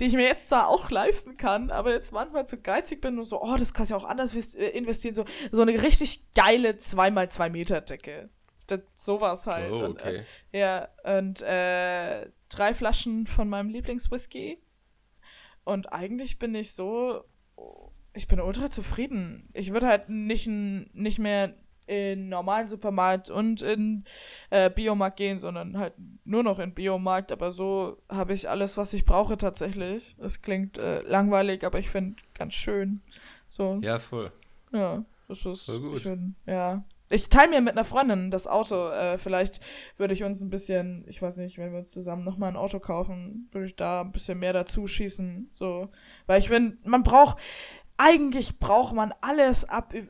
[0.00, 3.24] die ich mir jetzt zwar auch leisten kann, aber jetzt manchmal zu geizig bin und
[3.24, 6.70] so, oh, das kannst du ja auch anders äh, investieren, so, so eine richtig geile
[6.70, 8.30] 2x2 Meter Decke.
[8.68, 9.80] Das, sowas halt.
[9.80, 9.84] Oh, okay.
[9.84, 14.58] Und, äh, ja, und äh, drei Flaschen von meinem Lieblingswhisky.
[15.64, 17.24] Und eigentlich bin ich so,
[18.12, 19.48] ich bin ultra zufrieden.
[19.54, 21.54] Ich würde halt nicht, nicht mehr
[21.88, 24.04] in normalen Supermarkt und in
[24.50, 27.32] äh, Biomarkt gehen, sondern halt nur noch in Biomarkt.
[27.32, 30.16] Aber so habe ich alles, was ich brauche tatsächlich.
[30.18, 33.00] Es klingt äh, langweilig, aber ich finde ganz schön.
[33.48, 33.78] So.
[33.82, 34.30] Ja, voll.
[34.72, 36.00] Ja, das ist voll gut.
[36.00, 36.34] Schön.
[36.46, 38.90] Ja, ich teile mir mit einer Freundin das Auto.
[38.90, 39.60] Äh, vielleicht
[39.96, 42.80] würde ich uns ein bisschen, ich weiß nicht, wenn wir uns zusammen nochmal ein Auto
[42.80, 45.50] kaufen, würde ich da ein bisschen mehr dazu schießen.
[45.52, 45.88] So.
[46.26, 47.38] Weil ich finde, man braucht,
[47.96, 50.04] eigentlich braucht man alles ab, ab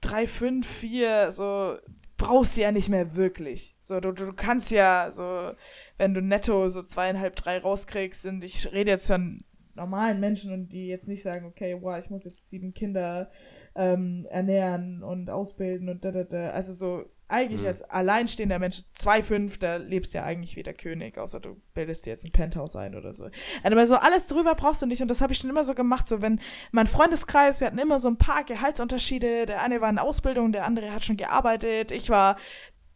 [0.00, 1.76] 3, 5, 4, so,
[2.16, 3.76] brauchst du ja nicht mehr wirklich.
[3.80, 5.52] So, du, du kannst ja, so,
[5.96, 9.42] wenn du netto so zweieinhalb, drei rauskriegst, und ich rede jetzt von
[9.74, 13.30] normalen Menschen und die jetzt nicht sagen, okay, wow, ich muss jetzt sieben Kinder
[13.74, 16.50] ähm, ernähren und ausbilden und da, da, da.
[16.50, 17.68] Also so eigentlich mhm.
[17.68, 22.06] als alleinstehender Mensch, 2,5, da lebst du ja eigentlich wie der König, außer du bildest
[22.06, 23.28] dir jetzt ein Penthouse ein oder so.
[23.62, 26.06] Aber so alles drüber brauchst du nicht und das habe ich schon immer so gemacht,
[26.06, 26.40] so wenn
[26.72, 30.64] mein Freundeskreis, wir hatten immer so ein paar Gehaltsunterschiede, der eine war in Ausbildung, der
[30.64, 32.36] andere hat schon gearbeitet, ich war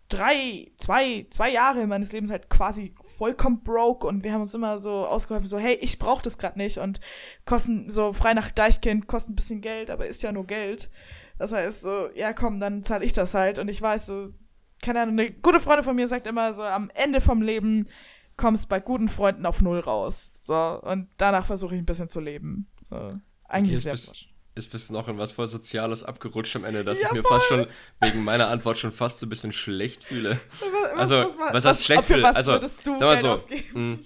[0.09, 4.79] drei, zwei, zwei Jahre meines Lebens halt quasi vollkommen broke und wir haben uns immer
[4.79, 7.01] so ausgeholfen, so, hey, ich brauche das gerade nicht und
[7.47, 10.91] kosten so frei nach Deichkind, kosten ein bisschen Geld, aber ist ja nur Geld.
[11.39, 14.29] Das heißt so, ja komm, dann zahle ich das halt und ich weiß so,
[14.83, 17.89] keine Ahnung, eine gute Freundin von mir sagt immer so, am Ende vom Leben
[18.37, 20.33] kommst bei guten Freunden auf Null raus.
[20.39, 22.69] So, und danach versuche ich ein bisschen zu leben.
[22.91, 23.19] So,
[23.49, 24.25] eigentlich okay, sehr
[24.57, 27.39] ist bis noch in was voll Soziales abgerutscht am Ende, dass ja, ich mir voll.
[27.39, 27.67] fast schon
[28.01, 30.39] wegen meiner Antwort schon fast so ein bisschen schlecht fühle.
[30.95, 32.37] Was, also, was, was, was heißt schlecht fühle?
[32.37, 33.75] Also, würdest du sag mal so, ausgeben?
[33.75, 33.99] Hm,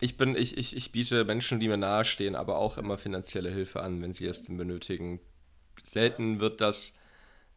[0.00, 3.82] ich bin, ich, ich, ich biete Menschen, die mir nahestehen, aber auch immer finanzielle Hilfe
[3.82, 5.20] an, wenn sie es denn benötigen.
[5.86, 6.94] Selten wird das,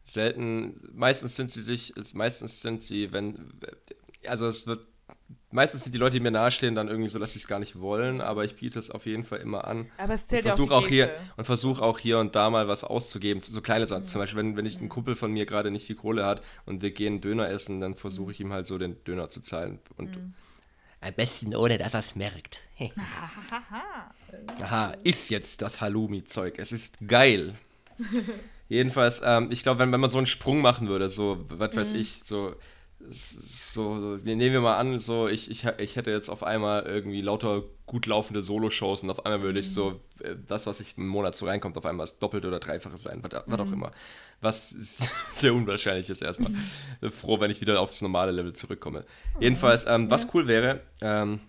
[0.02, 3.52] selten, meistens sind sie sich, meistens sind sie, wenn,
[4.26, 4.86] also es wird
[5.50, 7.80] meistens sind die Leute, die mir nahestehen, dann irgendwie so, dass sie es gar nicht
[7.80, 9.90] wollen, aber ich biete es auf jeden Fall immer an.
[9.98, 12.68] Aber es zählt und versuch auch, auch hier Und versuche auch hier und da mal
[12.68, 13.40] was auszugeben.
[13.40, 14.02] So, so kleine Sachen.
[14.02, 14.06] Mhm.
[14.06, 16.82] Zum Beispiel, wenn, wenn ich ein Kumpel von mir gerade nicht viel Kohle hat und
[16.82, 19.80] wir gehen Döner essen, dann versuche ich ihm halt so den Döner zu zahlen.
[19.96, 20.34] Und mhm.
[21.02, 22.60] Am besten ohne, dass er es merkt.
[24.60, 26.58] Aha, ist jetzt das Halloumi-Zeug.
[26.58, 27.54] Es ist geil.
[28.68, 31.92] Jedenfalls, ähm, ich glaube, wenn, wenn man so einen Sprung machen würde, so, was weiß
[31.92, 32.00] mhm.
[32.00, 32.54] ich, so
[33.08, 37.22] so, so, nehmen wir mal an, so ich, ich, ich hätte jetzt auf einmal irgendwie
[37.22, 40.24] lauter gut laufende Solo-Shows und auf einmal würde ich so, mhm.
[40.24, 43.22] äh, das, was ich im Monat so reinkommt, auf einmal das Doppelte oder Dreifache sein,
[43.22, 43.72] was, was auch mhm.
[43.72, 43.92] immer.
[44.40, 44.70] Was
[45.32, 46.52] sehr unwahrscheinlich ist erstmal.
[47.00, 47.10] Mhm.
[47.10, 49.06] Froh, wenn ich wieder aufs normale Level zurückkomme.
[49.40, 51.40] Jedenfalls, ähm, was cool wäre, ähm,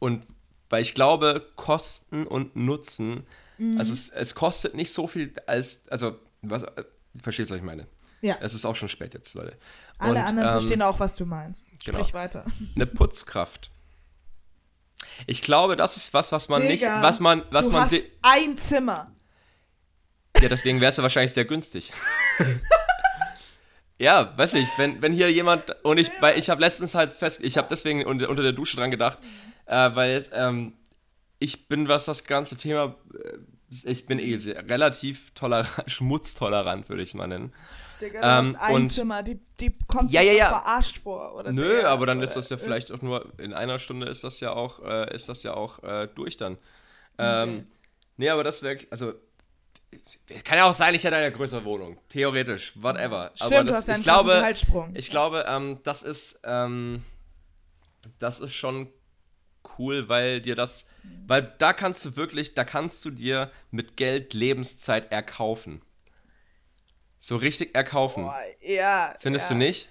[0.00, 0.26] und
[0.68, 3.22] weil ich glaube, Kosten und Nutzen,
[3.58, 3.78] mhm.
[3.78, 6.84] also es, es kostet nicht so viel als, also, was, äh,
[7.22, 7.86] verstehst du, was ich meine?
[8.22, 8.38] Ja.
[8.40, 9.56] Es ist auch schon spät jetzt, Leute.
[9.98, 11.68] Alle und, anderen ähm, verstehen auch, was du meinst.
[11.70, 12.12] Sprich genau.
[12.12, 12.44] weiter.
[12.74, 13.70] Eine Putzkraft.
[15.26, 17.94] Ich glaube, das ist was, was man Digga, nicht, was man, was du man hast
[18.22, 19.12] ein Zimmer.
[20.40, 21.92] Ja, deswegen wäre es ja wahrscheinlich sehr günstig.
[23.98, 27.40] ja, weiß ich, wenn, wenn hier jemand und ich, weil ich habe letztens halt fest,
[27.42, 29.18] ich habe deswegen unter, unter, der Dusche dran gedacht,
[29.66, 30.74] äh, weil ähm,
[31.38, 33.38] ich bin, was das ganze Thema, äh,
[33.84, 37.52] ich bin eh sehr, relativ tolerant, schmutztolerant, würde ich es mal nennen.
[38.00, 40.48] Digga, du ähm, hast ein und, Zimmer, die, die kommt ja, ja, ja.
[40.48, 41.34] verarscht vor.
[41.34, 44.22] Oder Nö, der, aber dann ist das ja vielleicht auch nur, in einer Stunde ist
[44.22, 46.58] das ja auch, äh, ist das ja auch äh, durch dann.
[47.18, 47.66] Ähm, okay.
[48.18, 49.14] Nee, aber das wäre, also
[50.44, 51.98] kann ja auch sein, ich hätte eine größere Wohnung.
[52.08, 53.30] Theoretisch, whatever.
[53.34, 57.02] Stimmt, aber das, du hast ja einen ich glaube, Ich glaube, ähm, das ist, ähm,
[58.18, 58.88] das ist schon
[59.78, 60.86] cool, weil dir das,
[61.26, 65.82] weil da kannst du wirklich, da kannst du dir mit Geld Lebenszeit erkaufen.
[67.18, 68.24] So richtig erkaufen.
[68.24, 69.14] Boah, ja.
[69.18, 69.54] Findest ja.
[69.54, 69.88] du nicht?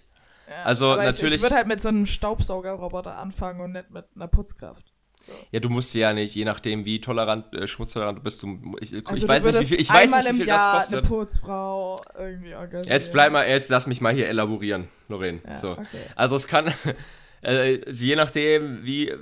[0.48, 1.34] Ja, also natürlich.
[1.34, 4.94] Ich, ich würde halt mit so einem Staubsaugerroboter anfangen und nicht mit einer Putzkraft.
[5.26, 5.34] So.
[5.52, 8.44] Ja, du musst ja nicht, je nachdem, wie tolerant, äh, schmutztolerant du bist.
[8.44, 10.84] Du, ich, also ich weiß nicht, wie viel, ich weiß nicht, wie viel Jahr das
[10.84, 11.00] kostet.
[11.00, 12.88] eine Putzfrau irgendwie engagieren.
[12.88, 15.42] Jetzt bleib mal, jetzt lass mich mal hier elaborieren, Lorraine.
[15.48, 15.72] Ja, so.
[15.72, 15.86] Okay.
[16.16, 16.72] Also es kann,
[17.46, 19.14] äh, je nachdem, wie,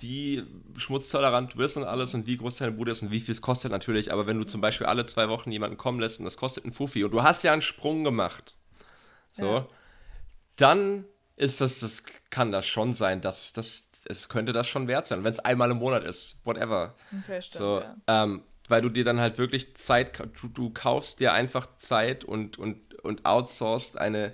[0.00, 0.42] wie
[0.78, 3.42] schmutztolerant du bist und alles und wie groß deine Bude ist und wie viel es
[3.42, 6.38] kostet natürlich, aber wenn du zum Beispiel alle zwei Wochen jemanden kommen lässt und das
[6.38, 8.56] kostet einen Fuffi und du hast ja einen Sprung gemacht,
[9.30, 9.66] so, ja.
[10.56, 11.04] dann
[11.36, 15.22] ist das, das kann das schon sein, dass das, es könnte das schon wert sein,
[15.22, 16.94] wenn es einmal im Monat ist, whatever.
[17.24, 17.96] Okay, stimmt, so, ja.
[18.06, 22.58] ähm, weil du dir dann halt wirklich Zeit, du, du kaufst dir einfach Zeit und,
[22.58, 24.32] und, und outsourcest eine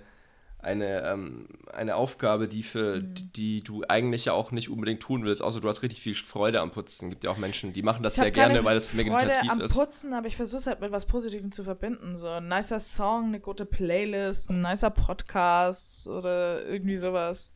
[0.63, 3.15] eine, ähm, eine Aufgabe, die für mhm.
[3.35, 6.61] die du eigentlich ja auch nicht unbedingt tun willst, außer du hast richtig viel Freude
[6.61, 7.07] am Putzen.
[7.07, 9.61] Es gibt ja auch Menschen, die machen das sehr gerne, weil es meditativ Freude am
[9.61, 9.75] ist.
[9.75, 12.17] Putzen, aber ich versuche es halt mit was Positivem zu verbinden.
[12.17, 17.53] So ein nicer Song, eine gute Playlist, ein nicer Podcast oder irgendwie sowas.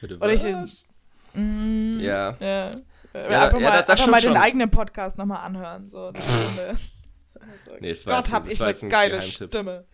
[0.00, 0.86] Bitte oder was?
[1.34, 1.40] ich.
[1.40, 2.36] Mm, ja.
[2.38, 2.70] ja.
[3.12, 5.88] Ja, einfach ja, mal, einfach mal den eigenen Podcast nochmal anhören.
[5.88, 6.76] So eine Stunde.
[7.40, 9.84] Also, nee, es war Gott, hab ich eine geile Stimme.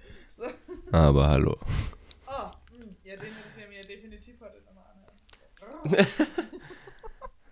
[0.92, 1.58] Aber hallo.
[3.10, 6.06] Ja, den würde ich mir definitiv heute nochmal anhören.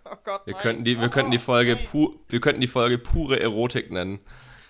[0.05, 3.41] oh Gott, wir könnten die, wir könnten die Folge pu wir könnten die Folge pure
[3.41, 4.21] Erotik nennen.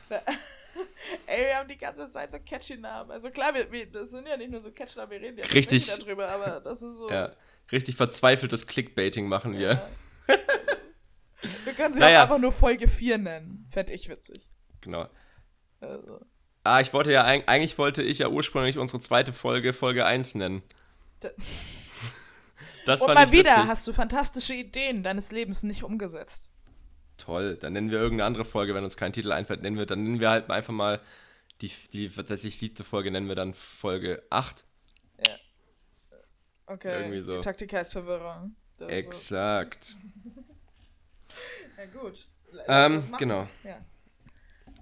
[1.27, 3.11] Ey, wir haben die ganze Zeit so catchy Namen.
[3.11, 5.45] Also klar, wir, wir, das sind ja nicht nur so catchy Namen, wir reden ja
[5.45, 7.07] richtig, darüber, aber das ist so.
[7.07, 7.33] Ja,
[7.71, 9.73] richtig verzweifeltes Clickbaiting machen wir.
[10.27, 10.35] Ja.
[11.65, 12.17] wir können sie naja.
[12.17, 13.67] auch einfach nur Folge 4 nennen.
[13.71, 14.49] Fände ich witzig.
[14.81, 15.07] Genau.
[15.81, 16.25] Also.
[16.63, 20.63] Ah, ich wollte ja, eigentlich wollte ich ja ursprünglich unsere zweite Folge Folge 1 nennen.
[22.85, 23.67] Das Und mal wieder witzig.
[23.67, 26.51] hast du fantastische Ideen deines Lebens nicht umgesetzt.
[27.17, 30.03] Toll, dann nennen wir irgendeine andere Folge, wenn uns kein Titel einfällt, nennen wir, dann
[30.03, 31.01] nennen wir halt einfach mal
[31.61, 34.63] die, die was ich, siebte Folge nennen wir dann Folge 8.
[35.25, 35.35] Ja.
[36.67, 37.35] Okay, Irgendwie so.
[37.35, 38.55] die Taktik heißt Verwirrung.
[38.87, 39.97] Exakt.
[41.79, 41.83] So.
[41.83, 42.27] ja gut.
[42.67, 43.47] Ähm, genau.
[43.63, 43.79] Ja.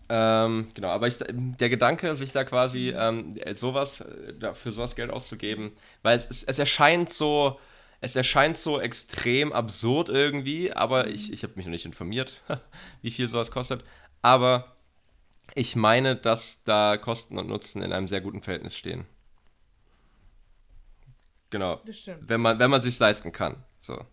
[0.10, 5.12] Ähm, genau, aber ich, der Gedanke, sich da quasi ähm, sowas, äh, für sowas Geld
[5.12, 7.60] auszugeben, weil es, es, es, erscheint so,
[8.00, 12.42] es erscheint so extrem absurd irgendwie, aber ich, ich habe mich noch nicht informiert,
[13.02, 13.84] wie viel sowas kostet,
[14.22, 14.78] aber
[15.56, 19.06] ich meine, dass da Kosten und Nutzen in einem sehr guten Verhältnis stehen.
[21.50, 21.82] Genau.
[22.20, 23.64] Wenn man, wenn man sich leisten kann.
[23.80, 24.06] So.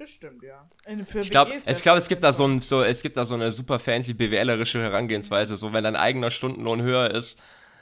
[0.00, 0.66] Das stimmt, ja.
[1.04, 1.50] Für ich glaube,
[1.82, 4.80] glaub, es, gibt da so ein, so, es gibt da so eine super fancy BWLerische
[4.80, 5.58] Herangehensweise.
[5.58, 7.38] So, wenn dein eigener Stundenlohn höher ist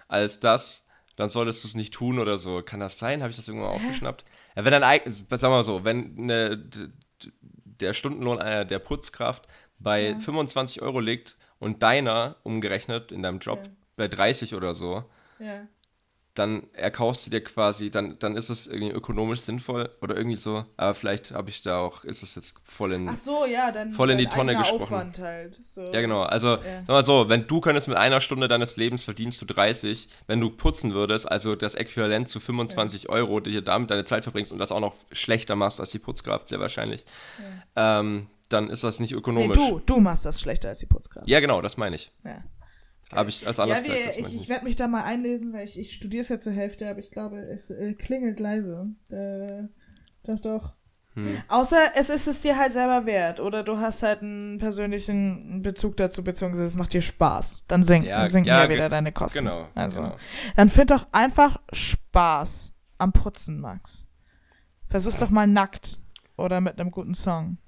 [0.08, 2.60] als das, dann solltest du es nicht tun oder so.
[2.62, 3.22] Kann das sein?
[3.22, 4.24] Habe ich das irgendwann aufgeschnappt?
[4.56, 6.68] Ja, wenn dein eigenes, sagen wir mal so, wenn eine,
[7.64, 9.46] der Stundenlohn äh, der Putzkraft
[9.78, 10.18] bei ja.
[10.18, 13.70] 25 Euro liegt und deiner umgerechnet in deinem Job ja.
[13.94, 15.04] bei 30 oder so,
[15.38, 15.68] ja
[16.38, 20.64] dann erkaufst du dir quasi, dann, dann ist es irgendwie ökonomisch sinnvoll oder irgendwie so.
[20.76, 24.10] Aber vielleicht habe ich da auch, ist es jetzt voll in, so, ja, dann voll
[24.10, 24.82] in die Tonne gesprochen.
[24.82, 25.58] Aufwand halt.
[25.66, 25.92] So.
[25.92, 26.22] Ja, genau.
[26.22, 26.82] Also, ja.
[26.86, 30.40] sag mal so, wenn du könntest mit einer Stunde deines Lebens verdienst du 30, wenn
[30.40, 33.10] du putzen würdest, also das Äquivalent zu 25 ja.
[33.10, 35.98] Euro, die du damit deine Zeit verbringst und das auch noch schlechter machst als die
[35.98, 37.04] Putzkraft, sehr wahrscheinlich,
[37.76, 38.00] ja.
[38.00, 39.58] ähm, dann ist das nicht ökonomisch.
[39.58, 41.28] Nee, du, du machst das schlechter als die Putzkraft.
[41.28, 42.12] Ja, genau, das meine ich.
[42.24, 42.42] Ja.
[43.12, 44.18] Habe ich als anders ja, gesagt.
[44.18, 46.88] ich, ich werde mich da mal einlesen, weil ich, ich studiere es ja zur Hälfte,
[46.88, 48.88] aber ich glaube, es äh, klingelt leise.
[49.08, 49.64] Äh,
[50.24, 50.74] doch, doch.
[51.14, 51.42] Hm.
[51.48, 55.96] Außer es ist es dir halt selber wert oder du hast halt einen persönlichen Bezug
[55.96, 57.64] dazu, beziehungsweise es macht dir Spaß.
[57.66, 59.44] Dann sinken ja, sinken ja, ja wieder deine Kosten.
[59.44, 59.66] Genau.
[59.74, 60.16] Also, genau.
[60.56, 64.06] dann find doch einfach Spaß am Putzen, Max.
[64.86, 66.00] Versuch's doch mal nackt
[66.36, 67.58] oder mit einem guten Song.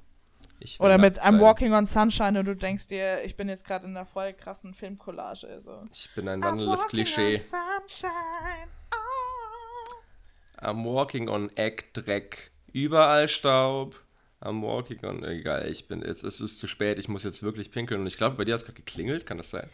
[0.78, 3.96] Oder mit I'm Walking on Sunshine und du denkst dir, ich bin jetzt gerade in
[3.96, 5.48] einer voll krassen Filmcollage.
[5.48, 5.82] Also.
[5.92, 7.34] Ich bin ein wandelndes Klischee.
[7.34, 10.64] On sunshine, oh.
[10.64, 12.50] I'm walking on Eckdreck.
[12.72, 13.96] Überall Staub.
[14.42, 15.24] I'm walking on.
[15.24, 18.00] Egal, ich bin jetzt, es ist zu spät, ich muss jetzt wirklich pinkeln.
[18.00, 19.68] Und ich glaube, bei dir hat es gerade geklingelt, kann das sein?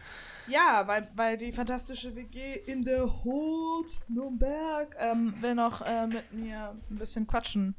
[0.48, 6.32] Ja, weil, weil die fantastische WG in der Hut Nürnberg ähm, will noch äh, mit
[6.32, 7.74] mir ein bisschen quatschen.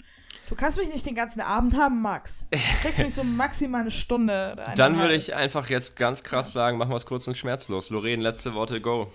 [0.49, 2.47] Du kannst mich nicht den ganzen Abend haben, Max.
[2.49, 4.55] Du kriegst mich so maximal eine Stunde.
[4.57, 7.89] Eine Dann würde ich einfach jetzt ganz krass sagen, machen wir es kurz und schmerzlos.
[7.89, 9.11] Lorraine, letzte Worte, go.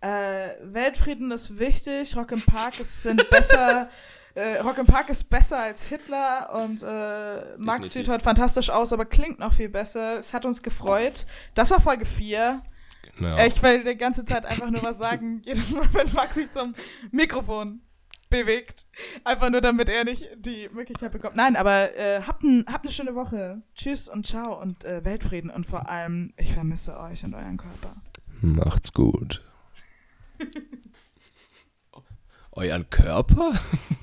[0.00, 3.88] Äh, Weltfrieden ist wichtig, Rock im Park ist, sind besser.
[4.34, 9.38] äh, Park ist besser als Hitler und äh, Max sieht heute fantastisch aus, aber klingt
[9.38, 10.18] noch viel besser.
[10.18, 11.26] Es hat uns gefreut.
[11.54, 12.62] Das war Folge 4.
[13.16, 13.44] Genau.
[13.44, 16.74] Ich will die ganze Zeit einfach nur was sagen, jedes Mal, wenn Max sich zum
[17.10, 17.82] Mikrofon
[18.30, 18.86] bewegt.
[19.24, 21.36] Einfach nur, damit er nicht die Möglichkeit bekommt.
[21.36, 23.62] Nein, aber äh, habt, ein, habt eine schöne Woche.
[23.74, 25.50] Tschüss und ciao und äh, Weltfrieden.
[25.50, 27.96] Und vor allem, ich vermisse euch und euren Körper.
[28.40, 29.44] Macht's gut.
[32.52, 33.52] euren Körper?